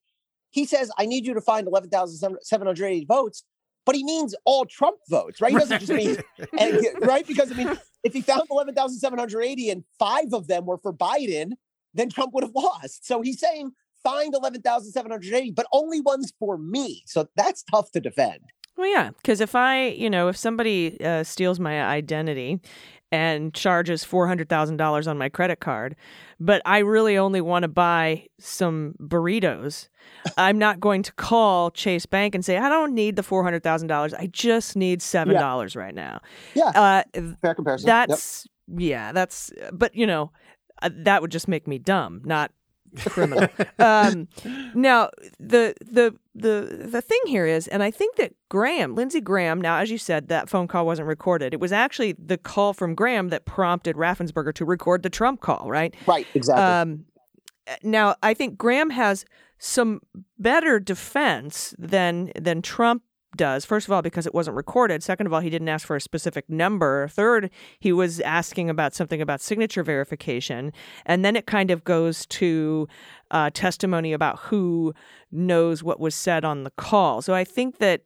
[0.51, 3.45] he says, I need you to find 11,780 votes,
[3.85, 5.53] but he means all Trump votes, right?
[5.53, 6.17] He doesn't just mean,
[6.59, 7.27] and, right?
[7.27, 11.53] Because I mean, if he found 11,780 and five of them were for Biden,
[11.95, 13.07] then Trump would have lost.
[13.07, 13.73] So he's saying,
[14.03, 17.03] find 11,780, but only ones for me.
[17.07, 18.41] So that's tough to defend.
[18.77, 22.61] Well, yeah, because if I, you know, if somebody uh, steals my identity
[23.15, 25.95] and charges $400,000 on my credit card,
[26.41, 29.89] but I really only want to buy some burritos,
[30.37, 34.15] I'm not going to call Chase Bank and say, I don't need the $400,000.
[34.19, 35.81] I just need $7 yeah.
[35.81, 36.21] right now.
[36.55, 36.65] Yeah.
[36.75, 37.03] Uh,
[37.41, 37.87] Fair comparison.
[37.87, 38.81] That's, yep.
[38.81, 40.33] yeah, that's, but, you know,
[40.83, 42.51] uh, that would just make me dumb, not
[42.97, 43.49] criminal.
[43.79, 44.29] um,
[44.75, 49.61] now, the the the the thing here is, and I think that Graham, Lindsey Graham.
[49.61, 51.55] Now, as you said, that phone call wasn't recorded.
[51.55, 55.69] It was actually the call from Graham that prompted Raffensperger to record the Trump call.
[55.69, 55.95] Right.
[56.07, 56.27] Right.
[56.35, 56.65] Exactly.
[56.65, 57.05] Um,
[57.83, 59.25] now, I think Graham has
[59.59, 60.01] some
[60.39, 63.03] better defense than than Trump
[63.37, 63.65] does.
[63.65, 65.03] First of all, because it wasn't recorded.
[65.03, 67.09] Second of all, he didn't ask for a specific number.
[67.09, 70.73] Third, he was asking about something about signature verification.
[71.07, 72.89] And then it kind of goes to
[73.31, 74.95] uh, testimony about who
[75.33, 77.23] knows what was said on the call.
[77.23, 78.03] So I think that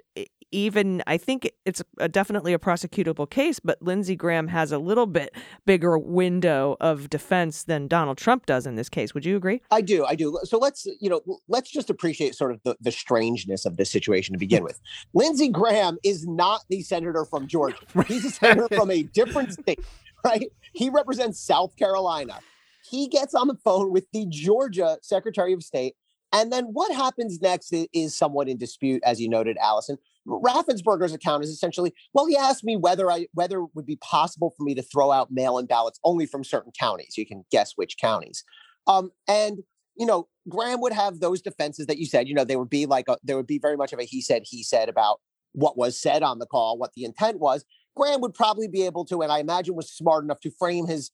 [0.51, 5.07] even I think it's a, definitely a prosecutable case, but Lindsey Graham has a little
[5.07, 5.35] bit
[5.67, 9.15] bigger window of defense than Donald Trump does in this case.
[9.15, 9.63] Would you agree?
[9.71, 10.05] I do.
[10.05, 10.39] I do.
[10.45, 14.33] So let's you know let's just appreciate sort of the, the strangeness of this situation
[14.33, 14.81] to begin with.
[15.15, 17.79] Lindsey Graham is not the senator from Georgia.
[18.07, 19.81] He's a senator from a different state,
[20.25, 20.47] right?
[20.73, 22.41] He represents South Carolina.
[22.89, 25.95] He gets on the phone with the Georgia Secretary of State
[26.33, 29.97] and then what happens next is somewhat in dispute, as you noted, Allison.
[30.29, 34.53] Raffensperger's account is essentially, well, he asked me whether I whether it would be possible
[34.57, 37.17] for me to throw out mail-in ballots only from certain counties.
[37.17, 38.45] You can guess which counties.
[38.87, 39.61] Um, and
[39.97, 42.29] you know, Graham would have those defenses that you said.
[42.29, 44.21] You know, there would be like a, there would be very much of a he
[44.21, 45.21] said he said about
[45.53, 47.65] what was said on the call, what the intent was.
[47.97, 51.11] Graham would probably be able to, and I imagine was smart enough to frame his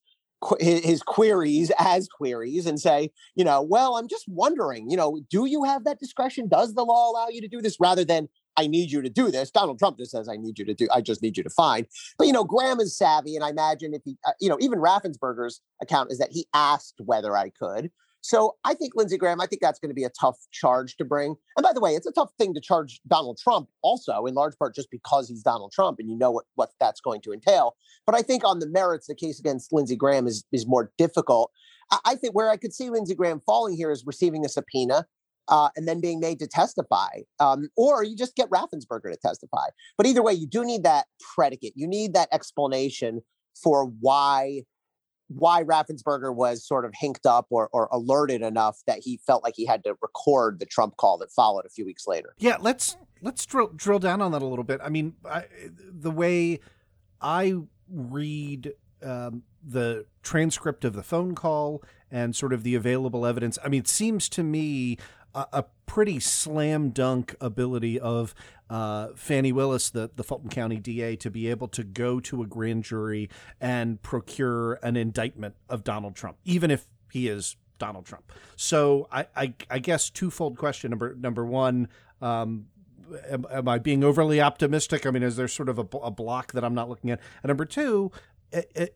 [0.61, 5.47] his queries as queries and say, you know, well, I'm just wondering, you know, do
[5.47, 6.49] you have that discretion?
[6.49, 9.31] Does the law allow you to do this rather than I need you to do
[9.31, 9.51] this?
[9.51, 11.87] Donald Trump just says, I need you to do, I just need you to find.
[12.19, 13.35] But, you know, Graham is savvy.
[13.37, 17.01] And I imagine if he, uh, you know, even Raffensperger's account is that he asked
[17.05, 17.91] whether I could.
[18.25, 21.05] So I think Lindsey Graham, I think that's going to be a tough charge to
[21.05, 21.37] bring.
[21.59, 24.57] And by the way, it's a tough thing to charge Donald Trump also, in large
[24.59, 27.77] part just because he's Donald Trump and you know what, what that's going to entail.
[28.07, 31.51] But I think on the merits, the case against Lindsey Graham is, is more difficult.
[31.91, 35.07] I, I think where I could see Lindsey Graham falling here is receiving a subpoena
[35.49, 39.67] uh, and then being made to testify, um, or you just get Raffensperger to testify.
[39.97, 41.73] But either way, you do need that predicate.
[41.77, 43.23] You need that explanation
[43.55, 44.63] for why
[45.29, 49.55] why Raffensperger was sort of hinked up or, or alerted enough that he felt like
[49.57, 52.35] he had to record the Trump call that followed a few weeks later.
[52.39, 54.81] Yeah, let's let's drill drill down on that a little bit.
[54.83, 55.47] I mean, I,
[55.91, 56.61] the way
[57.21, 57.55] I
[57.89, 63.69] read um, the transcript of the phone call and sort of the available evidence, I
[63.69, 64.99] mean, it seems to me
[65.35, 68.35] a, pretty slam dunk ability of
[68.69, 72.47] uh, Fani Willis, the, the Fulton County DA, to be able to go to a
[72.47, 73.29] grand jury
[73.61, 78.33] and procure an indictment of Donald Trump, even if he is Donald Trump.
[78.57, 80.91] So I, I, I guess twofold question.
[80.91, 81.89] Number number one,
[82.21, 82.67] um,
[83.31, 85.07] am, am, I being overly optimistic?
[85.07, 87.21] I mean, is there sort of a, a block that I'm not looking at?
[87.43, 88.11] And number two,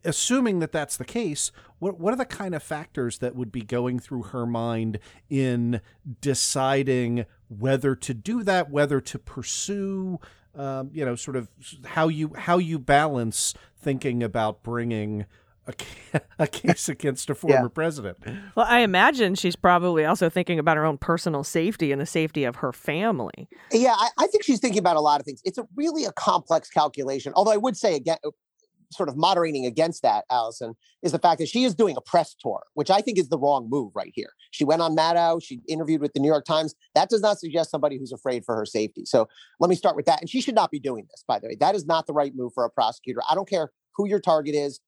[0.03, 3.61] assuming that that's the case, what what are the kind of factors that would be
[3.61, 4.99] going through her mind
[5.29, 5.81] in
[6.21, 10.19] deciding whether to do that, whether to pursue,
[10.55, 11.49] um, you know, sort of
[11.85, 15.25] how you how you balance thinking about bringing
[15.67, 17.67] a, a case against a former yeah.
[17.73, 18.17] president.
[18.55, 22.43] Well, I imagine she's probably also thinking about her own personal safety and the safety
[22.43, 23.47] of her family.
[23.71, 25.41] Yeah, I, I think she's thinking about a lot of things.
[25.45, 27.33] It's a really a complex calculation.
[27.35, 28.17] Although I would say again,
[28.91, 32.35] sort of moderating against that, Allison, is the fact that she is doing a press
[32.39, 34.33] tour, which I think is the wrong move right here.
[34.51, 36.73] She went on Maddow, she interviewed with the New York Times.
[36.95, 39.05] That does not suggest somebody who's afraid for her safety.
[39.05, 39.27] So
[39.59, 40.21] let me start with that.
[40.21, 41.57] And she should not be doing this, by the way.
[41.59, 43.21] That is not the right move for a prosecutor.
[43.29, 44.79] I don't care who your target is.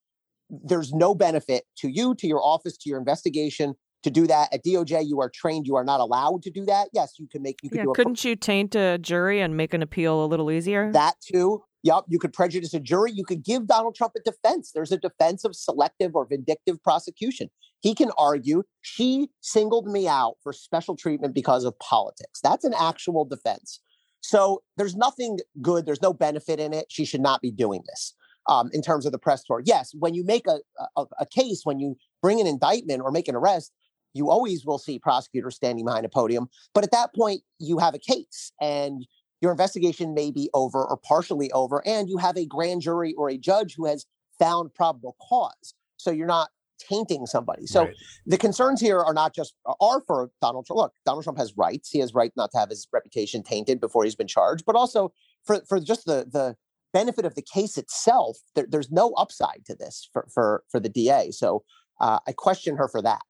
[0.50, 4.64] There's no benefit to you, to your office, to your investigation to do that at
[4.64, 5.06] DOJ.
[5.06, 5.66] You are trained.
[5.66, 6.88] You are not allowed to do that.
[6.92, 7.58] Yes, you can make.
[7.62, 7.92] You can yeah, do.
[7.94, 10.90] Couldn't you taint a jury and make an appeal a little easier?
[10.92, 11.62] That too.
[11.84, 13.10] Yep, you could prejudice a jury.
[13.12, 14.70] You could give Donald Trump a defense.
[14.72, 17.50] There's a defense of selective or vindictive prosecution.
[17.80, 22.40] He can argue, she singled me out for special treatment because of politics.
[22.40, 23.80] That's an actual defense.
[24.20, 26.86] So there's nothing good, there's no benefit in it.
[26.88, 28.14] She should not be doing this.
[28.48, 30.58] Um, in terms of the press tour, yes, when you make a,
[30.96, 33.72] a, a case, when you bring an indictment or make an arrest,
[34.14, 36.48] you always will see prosecutors standing behind a podium.
[36.74, 39.06] But at that point, you have a case and
[39.42, 43.28] your investigation may be over or partially over, and you have a grand jury or
[43.28, 44.06] a judge who has
[44.38, 45.74] found probable cause.
[45.96, 47.66] So you're not tainting somebody.
[47.66, 47.94] So Right.
[48.26, 50.78] the concerns here are not just are for Donald Trump.
[50.78, 51.90] Look, Donald Trump has rights.
[51.90, 55.12] He has right not to have his reputation tainted before he's been charged, but also
[55.44, 56.56] for for just the the
[56.92, 58.38] benefit of the case itself.
[58.54, 61.30] There, there's no upside to this for for for the DA.
[61.32, 61.64] So
[62.00, 63.22] uh, I question her for that.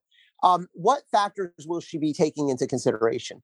[0.42, 3.42] Um, what factors will she be taking into consideration?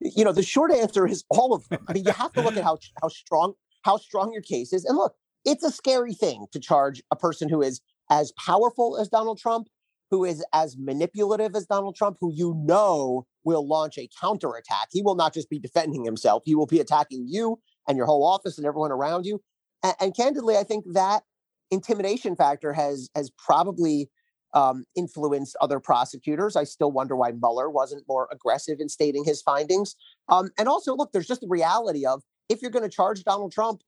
[0.00, 1.84] You know, the short answer is all of them.
[1.88, 4.84] I mean, you have to look at how how strong how strong your case is,
[4.84, 7.80] and look, it's a scary thing to charge a person who is
[8.10, 9.68] as powerful as Donald Trump,
[10.10, 14.88] who is as manipulative as Donald Trump, who you know will launch a counterattack.
[14.90, 18.26] He will not just be defending himself, he will be attacking you and your whole
[18.26, 19.40] office and everyone around you.
[19.82, 21.22] And, and candidly, I think that
[21.70, 24.10] intimidation factor has has probably
[24.52, 26.56] um, influenced other prosecutors.
[26.56, 29.94] I still wonder why Mueller wasn't more aggressive in stating his findings.
[30.28, 33.52] Um, and also, look, there's just the reality of if you're going to charge Donald
[33.52, 33.82] Trump,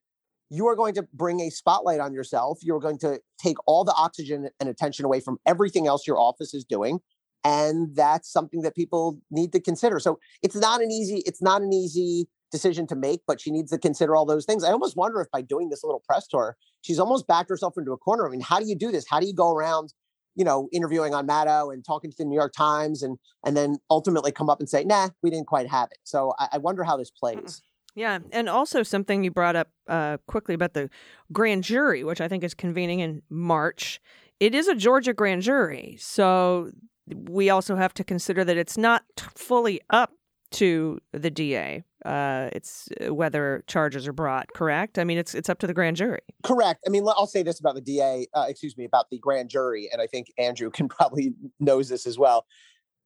[0.51, 2.59] you are going to bring a spotlight on yourself.
[2.63, 6.53] You're going to take all the oxygen and attention away from everything else your office
[6.53, 7.01] is doing.
[7.45, 9.99] And that's something that people need to consider.
[9.99, 13.73] So it's not an easy, it's not an easy decision to make, but she needs
[13.73, 14.63] to consider all those things.
[14.63, 17.93] I almost wonder if by doing this little press tour, she's almost backed herself into
[17.93, 18.27] a corner.
[18.27, 19.07] I mean, how do you do this?
[19.09, 19.93] How do you go around,
[20.35, 23.78] you know, interviewing on Maddow and talking to the New York Times and and then
[23.91, 25.99] ultimately come up and say, nah, we didn't quite have it.
[26.05, 27.62] So I, I wonder how this plays.
[27.95, 30.89] Yeah, and also something you brought up uh, quickly about the
[31.30, 34.01] grand jury, which I think is convening in March.
[34.41, 36.70] It is a Georgia grand jury, so
[37.07, 40.12] we also have to consider that it's not t- fully up
[40.53, 41.85] to the DA.
[42.05, 44.53] Uh, it's uh, whether charges are brought.
[44.55, 44.99] Correct?
[44.99, 46.21] I mean, it's it's up to the grand jury.
[46.43, 46.83] Correct.
[46.87, 49.89] I mean, I'll say this about the DA, uh, excuse me, about the grand jury,
[49.93, 52.47] and I think Andrew can probably knows this as well.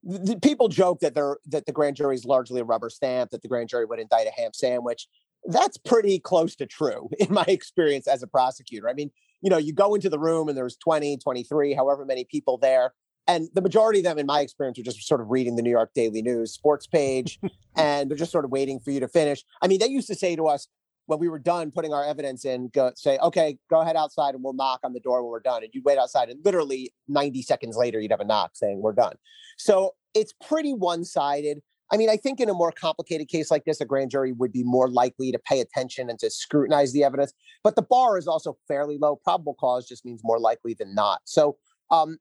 [0.03, 3.43] The, people joke that they're that the grand jury is largely a rubber stamp, that
[3.43, 5.09] the grand jury would indict a ham sandwich.
[5.45, 8.89] That's pretty close to true in my experience as a prosecutor.
[8.89, 9.11] I mean,
[9.43, 12.93] you know, you go into the room and there's 20, 23, however many people there.
[13.29, 15.71] And the majority of them, in my experience, are just sort of reading the New
[15.71, 17.41] York Daily News sports page
[17.77, 19.45] and they're just sort of waiting for you to finish.
[19.63, 20.69] I mean, they used to say to us,
[21.07, 24.43] when we were done putting our evidence in, go say, okay, go ahead outside and
[24.43, 25.63] we'll knock on the door when we're done.
[25.63, 28.93] And you'd wait outside, and literally 90 seconds later, you'd have a knock saying, we're
[28.93, 29.15] done.
[29.57, 31.63] So it's pretty one sided.
[31.93, 34.53] I mean, I think in a more complicated case like this, a grand jury would
[34.53, 37.33] be more likely to pay attention and to scrutinize the evidence.
[37.63, 39.17] But the bar is also fairly low.
[39.23, 41.21] Probable cause just means more likely than not.
[41.25, 41.57] So
[41.93, 42.19] um,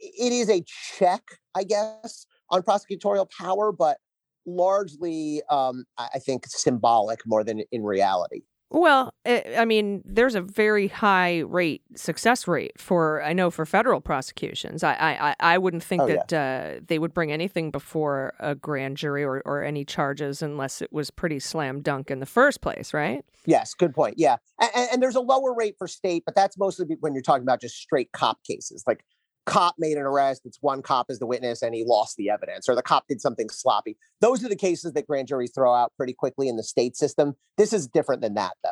[0.00, 1.22] it is a check,
[1.54, 3.98] I guess, on prosecutorial power, but
[4.46, 8.42] largely, um, I think, symbolic more than in reality.
[8.68, 13.64] Well, eh, I mean, there's a very high rate success rate for I know for
[13.64, 14.82] federal prosecutions.
[14.82, 16.26] I I, I- wouldn't think Oh, yeah.
[16.28, 20.82] that uh, they would bring anything before a grand jury or, or any charges unless
[20.82, 23.24] it was pretty slam dunk in the first place, right?
[23.44, 24.14] Yes, good point.
[24.18, 27.42] Yeah, and, and there's a lower rate for state, but that's mostly when you're talking
[27.44, 29.04] about just straight cop cases, like
[29.46, 32.68] cop made an arrest, it's one cop as the witness, and he lost the evidence,
[32.68, 33.96] or the cop did something sloppy.
[34.20, 37.34] Those are the cases that grand juries throw out pretty quickly in the state system.
[37.56, 38.70] This is different than that, though.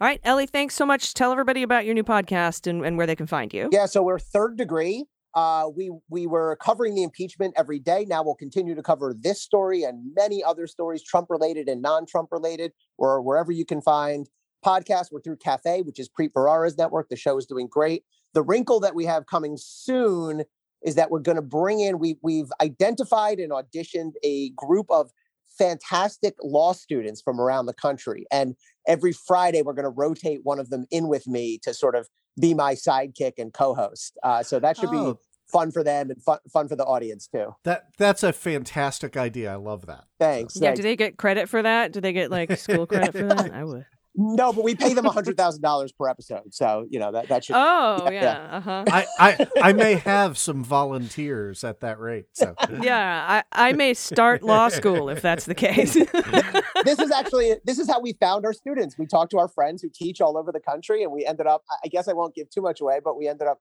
[0.00, 1.14] All right, Ellie, thanks so much.
[1.14, 3.68] Tell everybody about your new podcast and, and where they can find you.
[3.70, 5.04] Yeah, so we're third degree.
[5.34, 8.04] Uh, we we were covering the impeachment every day.
[8.08, 12.30] Now we'll continue to cover this story and many other stories, Trump related and non-Trump
[12.32, 14.28] related, or wherever you can find
[14.64, 15.12] podcasts.
[15.12, 17.08] We're through Cafe, which is Preet Bharara's network.
[17.10, 18.02] The show is doing great.
[18.34, 20.44] The wrinkle that we have coming soon
[20.82, 21.98] is that we're going to bring in.
[21.98, 25.10] We we've identified and auditioned a group of
[25.58, 28.54] fantastic law students from around the country, and
[28.86, 32.08] every Friday we're going to rotate one of them in with me to sort of
[32.40, 34.16] be my sidekick and co-host.
[34.22, 35.18] Uh, so that should be Oh.
[35.52, 37.54] fun for them and fun, fun for the audience too.
[37.64, 39.52] That that's a fantastic idea.
[39.52, 40.04] I love that.
[40.18, 40.56] Thanks.
[40.56, 40.78] Yeah, thanks.
[40.78, 41.92] do they get credit for that?
[41.92, 43.52] Do they get like school credit for that?
[43.52, 43.84] I would.
[44.16, 47.44] No, but we pay them hundred thousand dollars per episode, so you know that that
[47.44, 47.54] should.
[47.56, 48.22] Oh, Yeah, yeah.
[48.22, 48.56] yeah.
[48.56, 48.84] Uh huh.
[48.90, 52.26] I, I I may have some volunteers at that rate.
[52.32, 55.94] So Yeah, I, I may start law school if that's the case.
[56.84, 58.98] this is actually this is how we found our students.
[58.98, 61.62] We talked to our friends who teach all over the country, and we ended up.
[61.70, 63.58] I- I guess I won't give too much away, but we ended up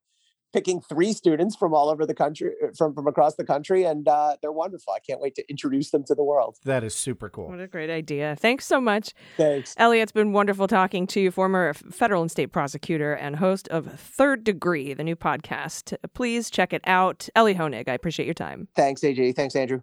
[0.52, 4.08] picking three students from all over the country, uh, from from across the country, and
[4.08, 4.93] uh, they're wonderful.
[4.93, 6.58] I can't wait to introduce them to the world.
[6.66, 7.50] that is super cool.
[7.50, 8.36] what a great idea.
[8.39, 9.14] Thanks so much.
[9.38, 9.74] Thanks.
[9.78, 13.86] Ellie, it's been wonderful talking to you, former federal and state prosecutor and host of
[14.00, 15.96] Third Degree, the new podcast.
[16.13, 17.30] Please check it out.
[17.36, 18.67] Ellie Honig, I appreciate your time.
[18.76, 19.36] Thanks, AJ.
[19.36, 19.82] Thanks, Andrew.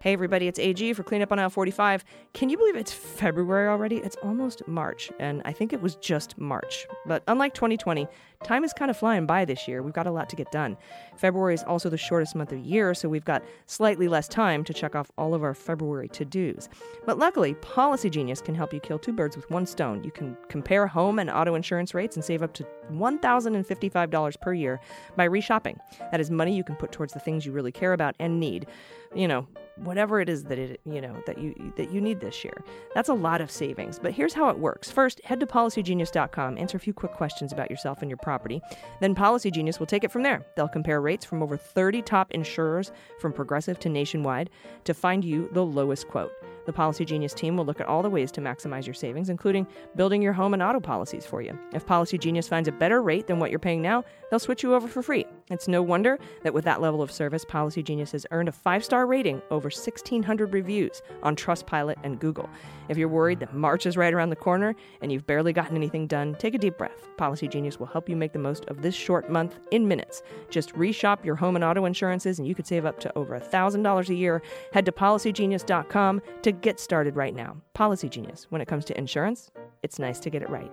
[0.00, 2.04] Hey, everybody, it's AG for Cleanup on Aisle 45.
[2.34, 3.98] Can you believe it's February already?
[3.98, 6.88] It's almost March, and I think it was just March.
[7.06, 8.08] But unlike 2020,
[8.44, 9.82] time is kind of flying by this year.
[9.82, 10.76] We've got a lot to get done.
[11.16, 14.64] February is also the shortest month of the year, so we've got slightly less time
[14.64, 16.68] to check off all of our February to dos.
[17.06, 20.02] But luckily, Policy Genius can help you kill two birds with one stone.
[20.04, 24.80] You can compare home and auto insurance rates and save up to $1,055 per year
[25.16, 25.78] by reshopping.
[26.10, 28.66] That is money you can put towards the things you really care about and need.
[29.14, 29.46] You know,
[29.76, 32.62] whatever it is that it you know that you that you need this year.
[32.94, 33.98] That's a lot of savings.
[33.98, 34.90] But here's how it works.
[34.90, 38.62] First, head to policygenius.com, answer a few quick questions about yourself and your property.
[39.00, 40.46] Then Policy Genius will take it from there.
[40.56, 42.90] They'll compare rates from over 30 top insurers
[43.20, 44.48] from Progressive to Nationwide
[44.84, 46.32] to find you the lowest quote.
[46.66, 49.66] The Policy Genius team will look at all the ways to maximize your savings, including
[49.96, 51.58] building your home and auto policies for you.
[51.72, 54.74] If Policy Genius finds a better rate than what you're paying now, they'll switch you
[54.74, 55.26] over for free.
[55.50, 58.84] It's no wonder that with that level of service, Policy Genius has earned a five
[58.84, 62.48] star rating, over 1,600 reviews on Trustpilot and Google.
[62.88, 66.06] If you're worried that March is right around the corner and you've barely gotten anything
[66.06, 67.08] done, take a deep breath.
[67.16, 70.22] Policy Genius will help you make the most of this short month in minutes.
[70.50, 74.08] Just reshop your home and auto insurances, and you could save up to over $1,000
[74.08, 74.42] a year.
[74.72, 77.56] Head to policygenius.com to get started right now.
[77.74, 78.46] Policy Genius.
[78.50, 79.50] When it comes to insurance,
[79.82, 80.70] it's nice to get it right.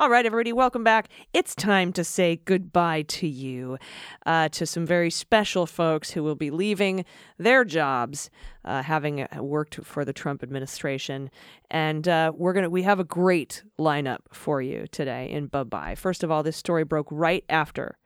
[0.00, 1.10] All right, everybody, welcome back.
[1.34, 3.76] It's time to say goodbye to you,
[4.24, 7.04] uh, to some very special folks who will be leaving
[7.36, 8.30] their jobs,
[8.64, 11.28] uh, having uh, worked for the Trump administration,
[11.70, 15.94] and uh, we're gonna we have a great lineup for you today in Bye Bye.
[15.94, 17.98] First of all, this story broke right after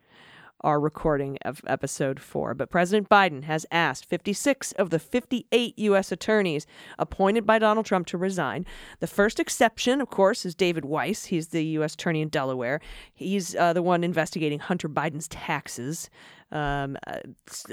[0.64, 2.54] our recording of episode four.
[2.54, 6.10] But President Biden has asked 56 of the 58 U.S.
[6.10, 6.66] attorneys
[6.98, 8.66] appointed by Donald Trump to resign.
[8.98, 11.26] The first exception, of course, is David Weiss.
[11.26, 11.94] He's the U.S.
[11.94, 12.80] attorney in Delaware.
[13.12, 16.08] He's uh, the one investigating Hunter Biden's taxes,
[16.50, 17.18] um, uh,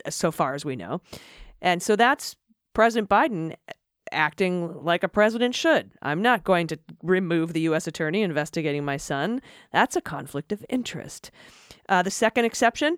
[0.10, 1.02] so far as we know.
[1.62, 2.36] And so that's
[2.74, 3.56] President Biden
[4.12, 5.92] acting like a president should.
[6.02, 7.88] I'm not going to remove the U.S.
[7.88, 9.42] attorney investigating my son.
[9.72, 11.32] That's a conflict of interest.
[11.92, 12.98] Uh, the second exception,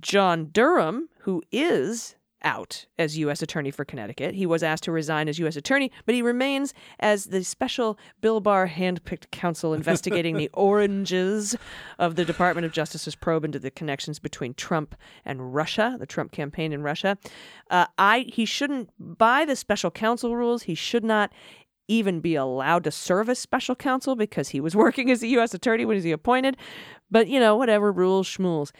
[0.00, 3.40] John Durham, who is out as U.S.
[3.40, 4.34] Attorney for Connecticut.
[4.34, 5.56] He was asked to resign as U.S.
[5.56, 11.56] Attorney, but he remains as the special Bill Barr handpicked counsel investigating the oranges
[11.98, 14.94] of the Department of Justice's probe into the connections between Trump
[15.24, 17.16] and Russia, the Trump campaign in Russia.
[17.70, 20.64] Uh, I he shouldn't by the special counsel rules.
[20.64, 21.32] He should not
[21.88, 25.54] even be allowed to serve as special counsel because he was working as a U.S.
[25.54, 26.56] attorney when he was appointed.
[27.10, 28.72] But, you know, whatever, rules, schmools.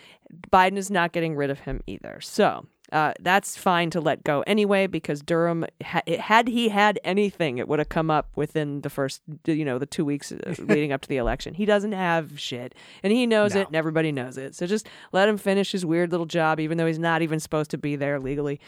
[0.53, 2.19] Biden is not getting rid of him either.
[2.21, 7.59] So uh, that's fine to let go anyway because Durham, ha- had he had anything,
[7.59, 10.91] it would have come up within the first, you know, the two weeks uh, leading
[10.93, 11.55] up to the election.
[11.55, 13.63] He doesn't have shit, and he knows No.
[13.63, 14.55] it, and everybody knows it.
[14.55, 17.71] So just let him finish his weird little job, even though he's not even supposed
[17.73, 18.61] to be there legally.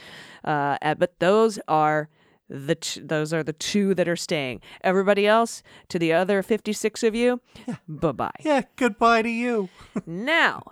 [0.45, 2.09] Uh, but those are
[2.49, 4.61] the t- those are the two that are staying.
[4.83, 7.41] Everybody else, to the other 56 of you,
[7.89, 8.31] bye-bye.
[8.45, 9.69] Yeah, goodbye to you.
[10.07, 10.63] Now,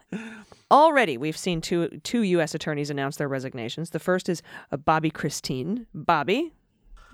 [0.70, 2.54] already we've seen two two U.S.
[2.54, 3.90] attorneys announce their resignations.
[3.90, 5.86] The first is uh, Bobby Christine.
[5.94, 6.52] Bobby.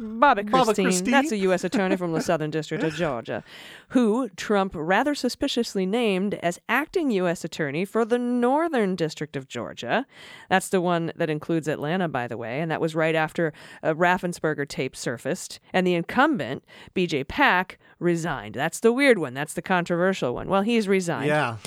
[0.01, 1.11] Bobby Bobby Christine, Christine.
[1.11, 1.63] that's a U.S.
[1.63, 3.45] attorney from the Southern District of Georgia,
[3.91, 7.45] who Trump rather suspiciously named as acting U.S.
[7.45, 10.07] attorney for the Northern District of Georgia.
[10.49, 13.53] That's the one that includes Atlanta, by the way, and that was right after
[13.83, 16.65] a Raffensperger tape surfaced, and the incumbent,
[16.95, 17.25] B.J.
[17.25, 18.55] Pak, resigned.
[18.55, 19.35] That's the weird one.
[19.35, 20.49] That's the controversial one.
[20.49, 21.27] Well, he's resigned.
[21.29, 21.57] Yeah.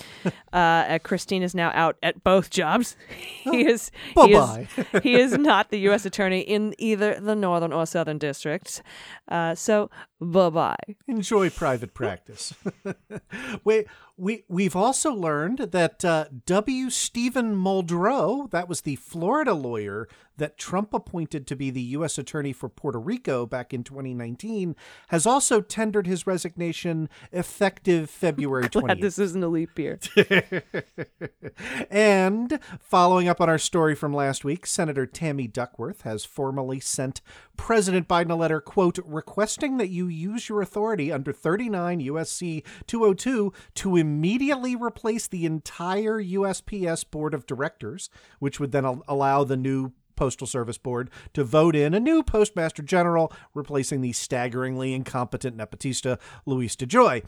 [0.53, 2.95] Uh, uh, Christine is now out at both jobs.
[3.43, 4.99] he is he is, Bye-bye.
[5.01, 6.05] he is not the U.S.
[6.05, 8.81] attorney in either the northern or southern districts.
[9.29, 9.89] Uh, so
[10.23, 10.95] bye bye.
[11.07, 12.53] Enjoy private practice.
[13.63, 13.85] we
[14.17, 16.89] we we've also learned that uh, W.
[16.89, 22.17] Stephen Muldrow, that was the Florida lawyer that Trump appointed to be the U.S.
[22.17, 24.75] attorney for Puerto Rico back in 2019,
[25.09, 28.81] has also tendered his resignation effective February 20th.
[28.81, 29.99] Glad this isn't a leap year.
[31.91, 37.21] and following up on our story from last week, Senator Tammy Duckworth has formally sent
[37.57, 43.53] President Biden a letter, quote, requesting that you use your authority under 39 USC 202
[43.75, 48.09] to immediately replace the entire USPS Board of Directors,
[48.39, 52.23] which would then al- allow the new Postal Service Board to vote in a new
[52.23, 57.23] Postmaster General, replacing the staggeringly incompetent Nepotista Louis DeJoy.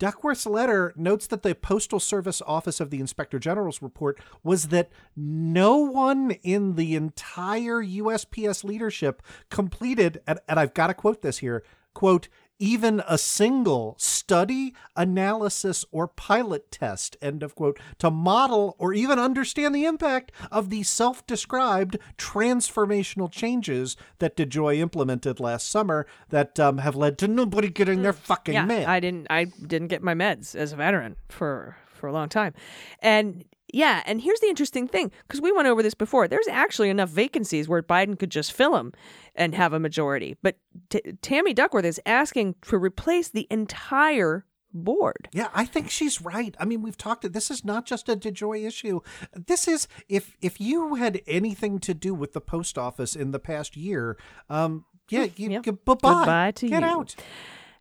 [0.00, 4.90] Duckworth's letter notes that the Postal Service Office of the Inspector General's report was that
[5.14, 11.38] no one in the entire USPS leadership completed, and, and I've got to quote this
[11.38, 11.62] here,
[11.94, 12.28] quote,
[12.60, 19.18] even a single study, analysis, or pilot test, end of quote, to model or even
[19.18, 26.60] understand the impact of the self described transformational changes that DeJoy implemented last summer that
[26.60, 28.86] um, have led to nobody getting their fucking yeah, mail.
[28.86, 32.52] I didn't I didn't get my meds as a veteran for for a long time.
[33.00, 33.44] And
[33.74, 36.28] yeah, and here's the interesting thing because we went over this before.
[36.28, 38.92] There's actually enough vacancies where Biden could just fill them
[39.34, 40.36] and have a majority.
[40.42, 40.56] But
[40.88, 45.28] T- Tammy Duckworth is asking to replace the entire board.
[45.32, 46.54] Yeah, I think she's right.
[46.60, 47.32] I mean, we've talked.
[47.32, 49.00] This is not just a DeJoy issue.
[49.34, 53.38] This is if if you had anything to do with the post office in the
[53.40, 54.16] past year,
[54.48, 55.64] um, yeah, you, Yep.
[55.84, 55.96] bye-bye.
[56.12, 56.88] Goodbye to Get you.
[56.88, 57.16] out.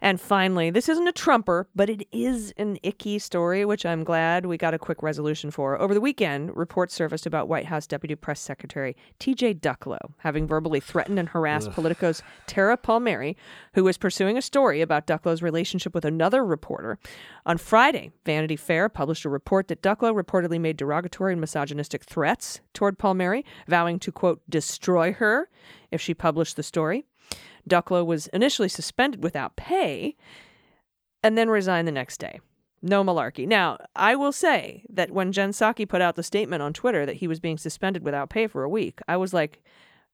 [0.02, 4.46] And finally, this isn't a Trumper, but it is an icky story, which I'm glad
[4.46, 5.80] we got a quick resolution for.
[5.80, 9.56] Over the weekend, reports surfaced about White House Deputy Press Secretary T.J.
[9.56, 13.36] Ducklo having verbally threatened and harassed Politico's Tara Palmieri,
[13.74, 16.98] who was pursuing a story about Ducklo's relationship with another reporter.
[17.46, 22.62] On Friday, Vanity Fair published a report that Ducklo reportedly made derogatory and misogynistic threats
[22.74, 25.50] toward Palmieri, vowing to, quote, destroy her
[25.92, 27.06] if she published the story.
[27.70, 30.16] Ducklo was initially suspended without pay
[31.24, 32.40] and then resigned the next day.
[32.82, 33.46] No malarkey.
[33.46, 37.18] Now, I will say that when Jen Psaki put out the statement on Twitter that
[37.18, 39.62] he was being suspended without pay for a week, I was like,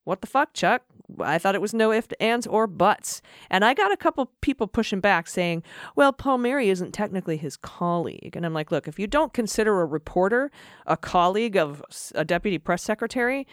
[0.04, 0.84] what the fuck, Chuck?
[1.20, 3.22] I thought it was no ifs, ands, or buts.
[3.50, 5.64] And I got a couple people pushing back saying,
[5.96, 8.36] well, Palmieri isn't technically his colleague.
[8.36, 10.52] And I'm like, look, if you don't consider a reporter
[10.86, 11.84] a colleague of
[12.14, 13.46] a deputy press secretary,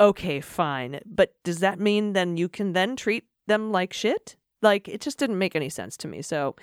[0.00, 1.00] okay, fine.
[1.06, 4.36] But does that mean then you can then treat them like shit?
[4.62, 6.22] Like, it just didn't make any sense to me.
[6.22, 6.56] So,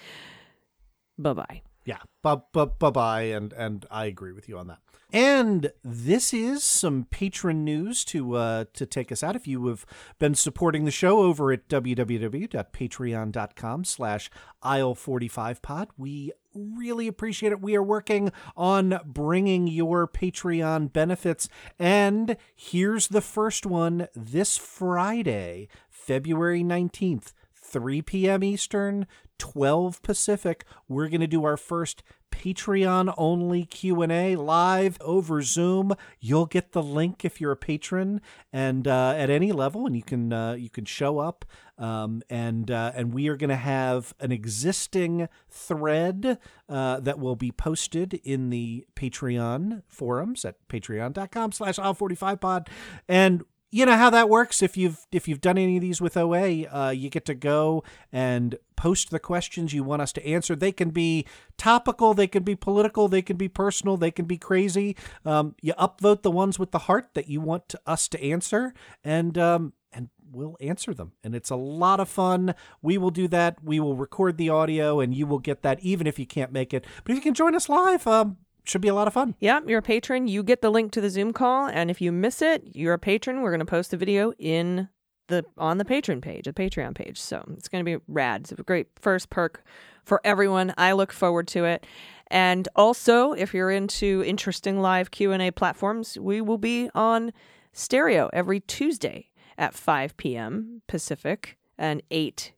[1.18, 1.62] bye bye.
[1.88, 4.80] Yeah, bye bye bye and and I agree with you on that.
[5.14, 9.38] And this is some patron news to uh, to take us out.
[9.38, 9.86] If you have
[10.20, 14.30] been supporting the show over at www.patreon.com slash
[14.62, 17.62] aisle45pod, we really appreciate it.
[17.62, 21.48] We are working on bringing your Patreon benefits.
[21.80, 27.32] And here's the first one this Friday, February 19th.
[27.68, 28.44] 3 p.m.
[28.44, 29.08] Eastern,
[29.38, 30.66] 12 Pacific.
[30.88, 35.94] We're going to do our first Patreon only Q&A live over Zoom.
[36.20, 38.22] You'll get the link if you're a patron
[38.54, 41.46] and uh, at any level and you can uh, you can show up
[41.78, 46.38] um, and uh, and we are going to have an existing thread
[46.70, 52.68] uh, that will be posted in the Patreon forums at patreon.com slash aisle45pod
[53.08, 54.62] and you know how that works.
[54.62, 57.84] If you've if you've done any of these with OA uh, you get to go
[58.12, 60.56] and post the questions you want us to answer.
[60.56, 61.26] They can be
[61.58, 64.96] topical they can be political they can be personal they can be crazy.
[65.26, 68.74] Um, you upvote the ones with the heart that you want to, us to answer
[69.04, 71.14] and um, and we'll answer them.
[71.24, 72.54] And it's a lot of fun.
[72.82, 73.64] We will do that.
[73.64, 76.74] We will record the audio and you will get that even if you can't make
[76.74, 76.86] it.
[77.04, 78.38] But if you can join us live um,
[78.68, 80.28] should be a lot of fun Yeah, you're a patron.
[80.28, 83.00] You get the link to the Zoom call, and if you miss it, you're a
[83.00, 83.42] patron.
[83.42, 84.90] We're going to post the video in
[85.28, 87.20] the on the patron page, the Patreon page.
[87.20, 88.42] So it's going to be rad.
[88.42, 89.64] It's a great first perk
[90.04, 90.74] for everyone.
[90.78, 91.86] I look forward to it.
[92.28, 97.32] And also, if you're into interesting live Q and A platforms, we will be on
[97.74, 100.82] stereo every Tuesday at 5 p.m.
[100.88, 102.54] Pacific and 8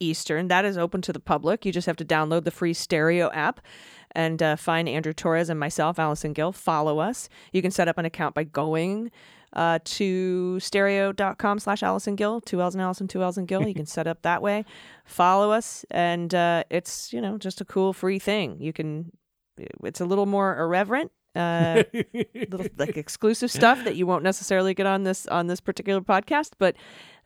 [0.00, 0.48] Eastern.
[0.48, 1.64] That is open to the public.
[1.64, 3.60] You just have to download the free stereo app
[4.12, 6.52] and uh, find Andrew Torrez and myself, Allison Gill.
[6.52, 7.28] Follow us.
[7.52, 9.10] You can set up an account by going
[9.54, 13.66] uh, to stereo.com slash Allison Gill, two L's and Allison, two L's and Gill.
[13.66, 14.64] You can set up that way.
[15.04, 18.60] Follow us, and uh, it's, you know, just a cool free thing.
[18.60, 19.12] You can,
[19.82, 21.12] it's a little more irreverent.
[21.36, 26.00] Uh, little like exclusive stuff that you won't necessarily get on this on this particular
[26.00, 26.76] podcast, but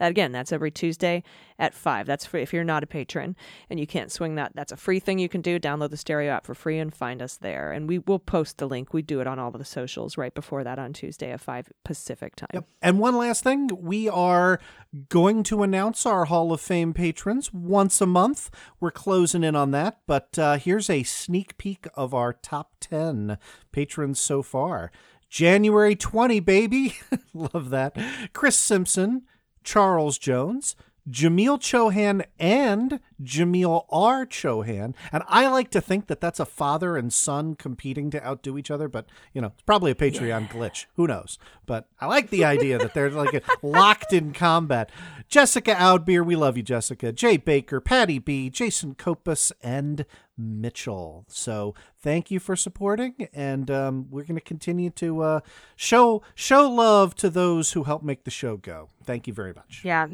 [0.00, 1.22] again, that's every Tuesday
[1.58, 2.06] at five.
[2.06, 3.36] That's free if you're not a patron
[3.68, 4.52] and you can't swing that.
[4.54, 5.58] That's a free thing you can do.
[5.58, 7.72] Download the stereo app for free and find us there.
[7.72, 8.94] And we will post the link.
[8.94, 11.68] We do it on all of the socials right before that on Tuesday at five
[11.84, 12.50] Pacific time.
[12.54, 12.64] Yep.
[12.82, 14.60] And one last thing, we are
[15.08, 18.50] going to announce our Hall of Fame patrons once a month.
[18.80, 23.38] We're closing in on that, but uh, here's a sneak peek of our top 10
[23.72, 24.90] patrons so far.
[25.28, 26.96] January 20, baby.
[27.34, 27.96] Love that.
[28.32, 29.22] Chris Simpson,
[29.64, 30.76] Charles Jones,
[31.08, 34.26] Jameel Chohan and Jameel R.
[34.26, 34.94] Chohan.
[35.12, 38.70] And I like to think that that's a father and son competing to outdo each
[38.70, 40.86] other, but, you know, it's probably a Patreon glitch.
[40.96, 41.38] Who knows?
[41.66, 44.90] But I like the idea that they're like locked in combat.
[45.28, 47.12] Jessica Outbeer, we love you, Jessica.
[47.12, 50.04] Jay Baker, Patty B, Jason Kopus, and
[50.36, 51.24] Mitchell.
[51.28, 55.40] So thank you for supporting, and um, we're going to continue to uh,
[55.74, 58.90] show show love to those who help make the show go.
[59.04, 59.82] Thank you very much.
[59.84, 60.06] Yeah.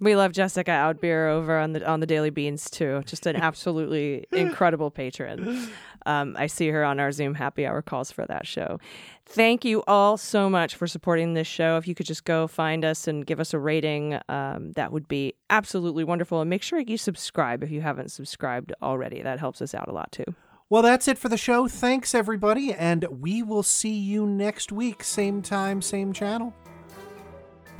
[0.00, 3.02] We love Jessica Outbeer over on the on the Daily Beans too.
[3.04, 5.70] Just an absolutely incredible patron.
[6.06, 8.80] Um, I see her on our Zoom happy hour calls for that show.
[9.26, 11.76] Thank you all so much for supporting this show.
[11.76, 15.06] If you could just go find us and give us a rating, um, that would
[15.06, 16.40] be absolutely wonderful.
[16.40, 19.20] And make sure you subscribe if you haven't subscribed already.
[19.22, 20.24] That helps us out a lot too.
[20.70, 21.66] Well, that's it for the show.
[21.66, 26.54] Thanks, everybody, and we will see you next week, same time, same channel.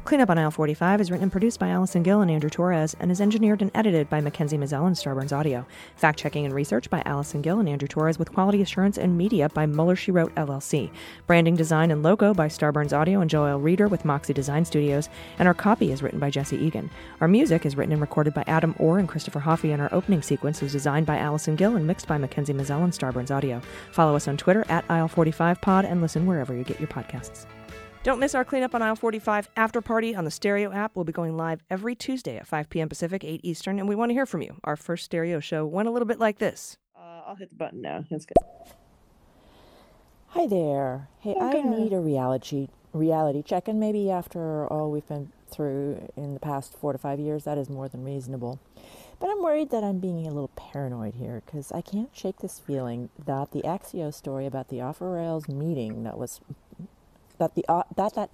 [0.04, 3.12] Cleanup on Aisle 45 is written and produced by Allison Gill and Andrew Torrez and
[3.12, 5.66] is engineered and edited by Mackenzie Mazzell and Starburns Audio.
[5.94, 9.50] Fact checking and research by Allison Gill and Andrew Torrez with quality assurance and media
[9.50, 10.90] by Mueller She Wrote LLC.
[11.26, 15.08] Branding design and logo by Starburns Audio and Joel Reeder with Moxie Design Studios.
[15.38, 16.90] And our copy is written by Jesse Egan.
[17.20, 20.22] Our music is written and recorded by Adam Orr and Christopher Hoffey, and our opening
[20.22, 23.60] sequence was designed by Allison Gill and mixed by Mackenzie Mazzell and Starburns Audio.
[23.92, 27.46] Follow us on Twitter at Aisle45Pod and listen wherever you get your podcasts.
[28.02, 30.92] Don't miss our Cleanup on Aisle 45 after party on the Stereo app.
[30.94, 32.88] We'll be going live every Tuesday at 5 p.m.
[32.88, 34.56] Pacific, 8 Eastern, and we want to hear from you.
[34.64, 36.78] Our first stereo show went a little bit like this.
[36.96, 38.06] Uh, I'll hit the button now.
[38.10, 38.38] That's good.
[40.28, 41.08] Hi there.
[41.18, 46.32] Hey, I need a reality reality check, and maybe after all we've been through in
[46.32, 48.58] the past four to five years, that is more than reasonable.
[49.20, 52.58] But I'm worried that I'm being a little paranoid here because I can't shake this
[52.58, 56.40] feeling that the Axios story about the offer rails meeting that was
[57.40, 58.30] that the uh, that that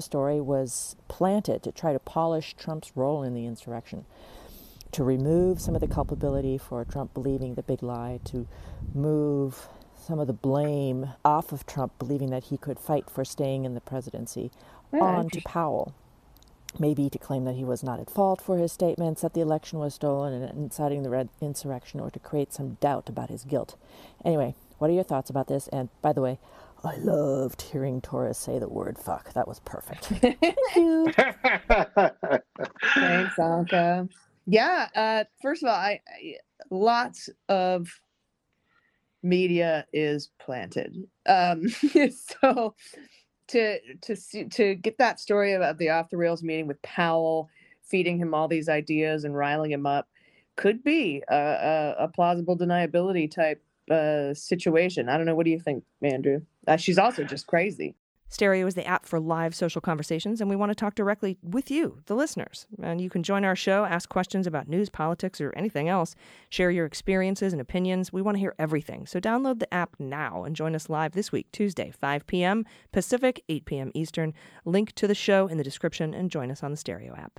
[0.00, 4.06] story was planted to try to polish Trump's role in the insurrection,
[4.92, 8.48] to remove some of the culpability for Trump believing the big lie, to
[8.94, 9.68] move
[10.06, 13.74] some of the blame off of Trump believing that he could fight for staying in
[13.74, 14.50] the presidency
[14.92, 15.94] on to Powell.
[16.78, 19.78] Maybe to claim that he was not at fault for his statements that the election
[19.78, 23.76] was stolen and inciting the red insurrection or to create some doubt about his guilt.
[24.24, 25.68] Anyway, what are your thoughts about this?
[25.68, 26.38] And by the way,
[26.84, 29.32] I loved hearing Torrez say the word fuck.
[29.32, 30.04] That was perfect.
[30.06, 30.38] Thank
[30.76, 31.12] you.
[32.94, 34.08] Thanks, Anka.
[34.46, 36.34] Yeah, uh, first of all, I, I
[36.70, 37.88] lots of
[39.22, 40.96] media is planted.
[41.26, 41.68] Um,
[42.42, 42.74] so
[43.48, 47.48] to to see, to get that story about the off the rails meeting with Powell,
[47.82, 50.08] feeding him all these ideas and riling him up,
[50.56, 55.08] could be a, a, a plausible deniability type uh, situation.
[55.08, 55.34] I don't know.
[55.34, 56.40] What do you think, Andrew?
[56.66, 57.94] Uh, she's also just crazy.
[58.28, 61.70] Stereo is the app for live social conversations, and we want to talk directly with
[61.70, 62.66] you, the listeners.
[62.82, 66.16] And you can join our show, ask questions about news, politics, or anything else,
[66.50, 68.12] share your experiences and opinions.
[68.12, 69.06] We want to hear everything.
[69.06, 72.64] So download the app now and join us live this week, Tuesday, 5 p.m.
[72.92, 73.92] Pacific, 8 p.m.
[73.94, 74.34] Eastern.
[74.64, 77.38] Link to the show in the description and join us on the Stereo app.